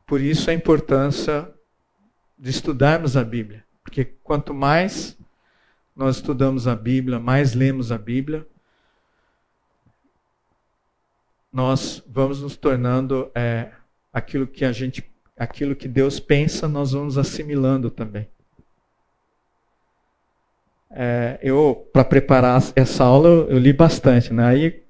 [0.06, 1.48] Por isso a importância
[2.38, 5.16] de estudarmos a Bíblia, porque quanto mais
[5.96, 8.46] nós estudamos a Bíblia, mais lemos a Bíblia,
[11.50, 13.72] nós vamos nos tornando é,
[14.12, 15.02] aquilo que a gente,
[15.38, 18.28] aquilo que Deus pensa, nós vamos assimilando também.
[20.90, 24.44] É, eu, para preparar essa aula, eu, eu li bastante, né?
[24.44, 24.84] Aí,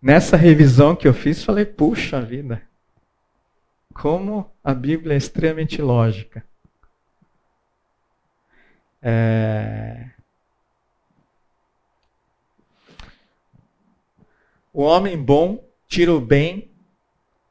[0.00, 2.62] nessa revisão que eu fiz, falei, puxa vida,
[3.94, 6.44] como a Bíblia é extremamente lógica.
[9.02, 10.10] É...
[14.80, 16.70] O homem bom tira o bem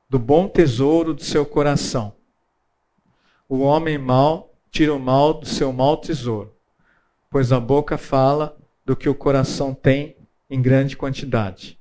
[0.10, 2.16] do bom tesouro do seu coração.
[3.48, 6.52] O homem mau tira o mal do seu mau tesouro,
[7.30, 10.18] pois a boca fala do que o coração tem
[10.50, 11.80] em grande quantidade.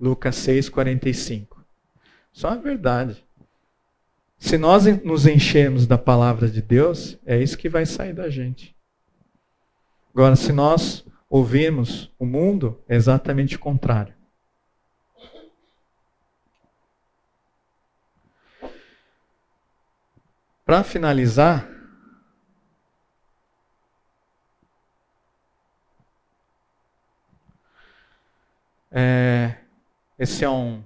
[0.00, 1.62] Lucas 6:45.
[2.32, 3.22] Só a verdade.
[4.38, 8.74] Se nós nos enchermos da palavra de Deus, é isso que vai sair da gente.
[10.14, 14.15] Agora, se nós ouvirmos o mundo, é exatamente o contrário.
[20.66, 21.64] Para finalizar,
[28.90, 29.60] é,
[30.18, 30.82] esse é um,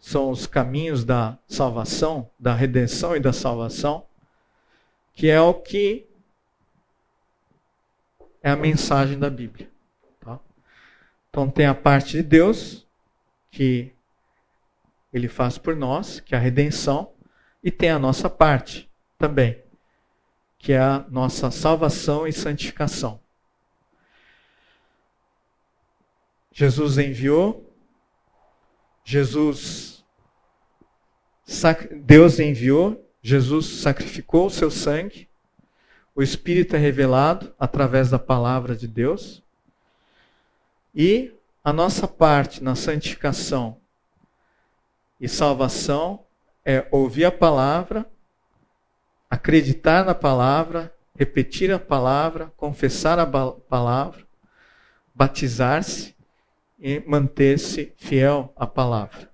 [0.00, 4.08] são os caminhos da salvação, da redenção e da salvação,
[5.12, 6.04] que é o que
[8.42, 9.70] é a mensagem da Bíblia.
[10.18, 10.40] Tá?
[11.30, 12.84] Então tem a parte de Deus
[13.52, 13.94] que
[15.12, 17.13] ele faz por nós, que é a redenção,
[17.64, 19.64] e tem a nossa parte também,
[20.58, 23.18] que é a nossa salvação e santificação.
[26.52, 27.74] Jesus enviou,
[29.02, 30.04] Jesus,
[32.02, 35.26] Deus enviou, Jesus sacrificou o seu sangue,
[36.14, 39.42] o Espírito é revelado através da palavra de Deus,
[40.94, 41.32] e
[41.64, 43.80] a nossa parte na santificação
[45.18, 46.24] e salvação
[46.64, 48.06] é ouvir a palavra,
[49.28, 54.26] acreditar na palavra, repetir a palavra, confessar a palavra,
[55.14, 56.14] batizar-se
[56.78, 59.30] e manter-se fiel à palavra.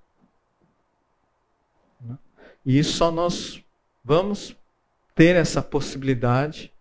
[2.65, 3.63] E só nós
[4.03, 4.55] vamos
[5.15, 6.71] ter essa possibilidade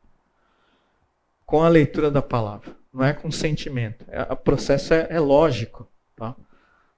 [1.47, 2.77] com a leitura da palavra.
[2.93, 4.05] Não é com sentimento.
[4.09, 5.89] É, o processo é, é lógico.
[6.15, 6.37] Tá?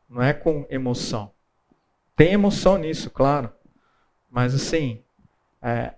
[0.08, 1.32] Não é com emoção.
[2.22, 3.52] Tem emoção nisso, claro.
[4.30, 5.02] Mas assim,
[5.60, 5.94] é,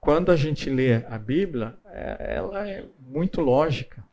[0.00, 4.04] quando a gente lê a Bíblia, é, ela é muito lógica.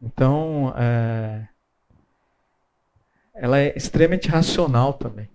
[0.00, 1.48] Então, é,
[3.34, 5.28] ela é extremamente racional também.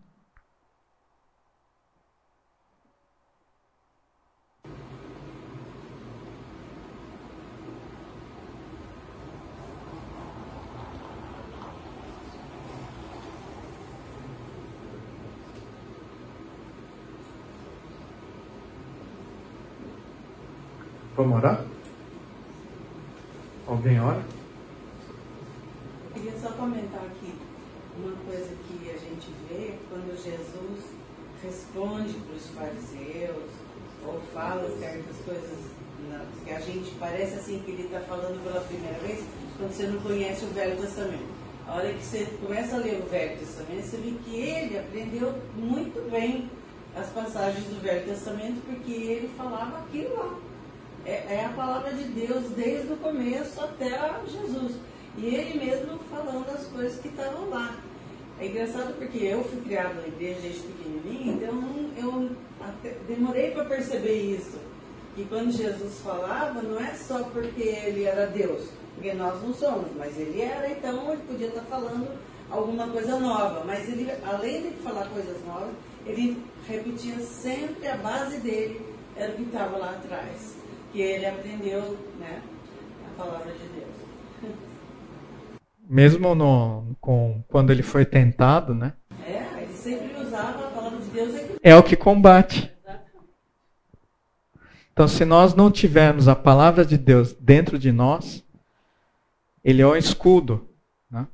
[21.17, 21.65] Vamos orar?
[23.65, 24.21] Alguém ora?
[26.05, 27.33] Eu queria só comentar aqui
[27.97, 30.85] uma coisa que a gente vê quando Jesus
[31.43, 33.49] responde para os fariseus
[34.05, 35.57] ou fala certas coisas
[36.45, 39.25] que a gente parece assim que ele está falando pela primeira vez
[39.57, 41.33] quando você não conhece o Velho Testamento.
[41.67, 45.33] A hora que você começa a ler o Velho Testamento, você vê que ele aprendeu
[45.55, 46.47] muito bem
[46.95, 50.46] as passagens do Velho Testamento porque ele falava aquilo lá
[51.07, 53.97] é, é a palavra de Deus desde o começo até
[54.27, 54.73] Jesus.
[55.17, 57.77] E ele mesmo falando as coisas que estavam lá.
[58.39, 62.29] É engraçado porque eu fui criado na igreja desde pequenininho, então eu
[63.07, 64.59] demorei para perceber isso.
[65.15, 69.87] Que quando Jesus falava, não é só porque ele era Deus, porque nós não somos,
[69.95, 72.07] mas ele era, então ele podia estar falando
[72.51, 73.63] alguma coisa nova.
[73.65, 75.73] Mas ele, além de falar coisas novas,
[76.05, 78.79] ele repetia sempre a base dele,
[79.15, 80.56] era o que estava lá atrás
[80.91, 82.41] que ele aprendeu né,
[83.05, 84.55] a palavra de Deus.
[85.89, 88.93] Mesmo no, com, quando ele foi tentado, né?
[89.25, 91.35] É, ele sempre usava a palavra de Deus.
[91.61, 92.71] É o que combate.
[94.97, 98.43] Então, se nós não tivermos a palavra de Deus dentro de nós,
[99.63, 100.67] ele é um escudo.
[101.11, 101.27] Né?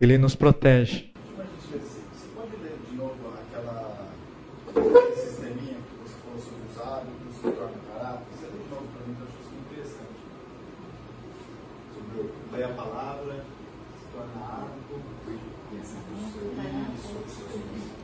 [0.00, 1.12] Ele nos protege.
[1.16, 4.06] Você pode ler de novo aquela
[12.62, 13.44] a palavra,
[13.98, 15.00] se torna hábito,
[15.72, 17.98] e sobre os seus filhos.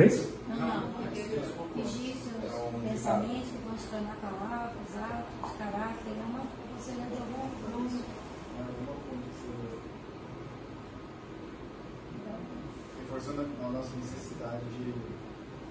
[0.00, 0.32] É isso?
[0.48, 1.28] Não, não, seus
[2.88, 8.04] pensamentos que vão se tornar palavras, atos, caráter, é uma lê de alguma coisa.
[12.98, 14.94] Reforçando a nossa necessidade de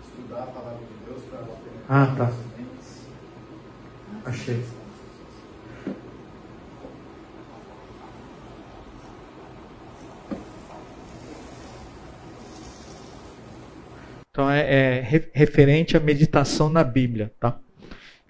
[0.07, 2.31] estudar a palavra de Deus para penetrar Ah, tá.
[4.29, 4.63] Achei.
[14.39, 17.59] Então é, é re- referente à meditação na Bíblia, tá?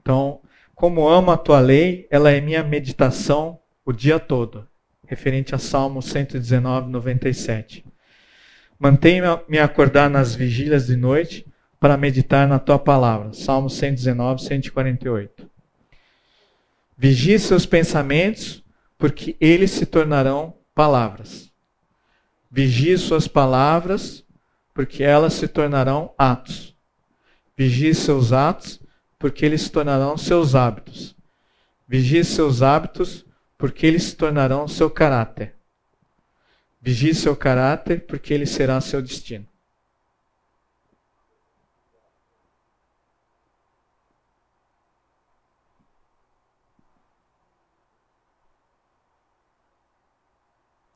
[0.01, 0.41] Então,
[0.73, 4.67] como amo a tua lei, ela é minha meditação o dia todo.
[5.05, 7.85] Referente a Salmo 119, 97.
[8.79, 11.45] Mantenha-me acordar nas vigílias de noite
[11.79, 13.31] para meditar na tua palavra.
[13.31, 15.47] Salmo 119, 148.
[16.97, 18.63] Vigie seus pensamentos,
[18.97, 21.51] porque eles se tornarão palavras.
[22.49, 24.25] Vigie suas palavras,
[24.79, 26.73] porque elas se tornarão atos.
[27.57, 28.81] Vigie seus atos,
[29.17, 31.17] porque eles se tornarão seus hábitos.
[31.85, 33.25] Vigie seus hábitos,
[33.57, 35.53] porque eles se tornarão seu caráter.
[36.79, 39.45] Vigie seu caráter, porque ele será seu destino.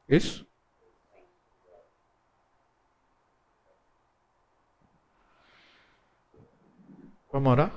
[0.08, 0.53] Isso?
[7.34, 7.72] Vamos orar?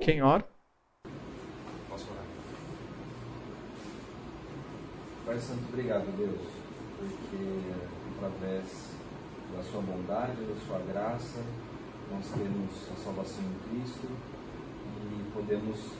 [0.00, 0.48] Quem ora?
[1.90, 2.24] Posso orar?
[5.26, 6.40] Pai Santo, obrigado, Deus,
[6.96, 7.60] porque
[8.16, 8.96] através
[9.54, 11.42] da sua bondade, da sua graça,
[12.10, 15.92] nós temos a salvação em Cristo e podemos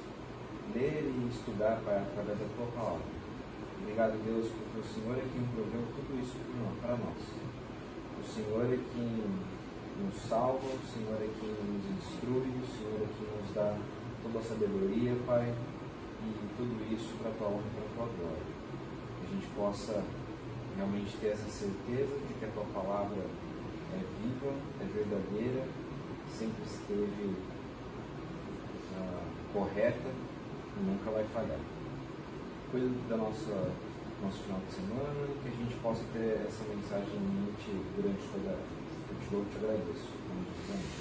[0.75, 3.05] ler e estudar, Pai, através da tua palavra.
[3.83, 6.39] Obrigado, Deus, porque o Senhor é quem proveu tudo isso
[6.81, 7.20] para nós.
[8.18, 9.54] O Senhor é quem
[10.03, 13.79] nos salva, o Senhor é quem nos instrui, o Senhor é quem nos dá
[14.23, 15.55] toda a sabedoria, Pai,
[16.23, 18.47] e tudo isso para a tua honra e para a tua glória.
[19.19, 20.03] Que a gente possa
[20.77, 23.23] realmente ter essa certeza de que a tua palavra
[23.93, 25.67] é viva, é verdadeira,
[26.31, 27.37] sempre esteve
[28.97, 29.23] ah,
[29.53, 30.11] correta
[30.77, 31.61] e nunca vai falhar.
[32.71, 33.73] Cuida da nossa
[34.23, 38.57] nosso final de semana que a gente possa ter essa mensagem em mente durante toda
[38.57, 38.74] a.
[39.35, 40.95] Eu te agradeço.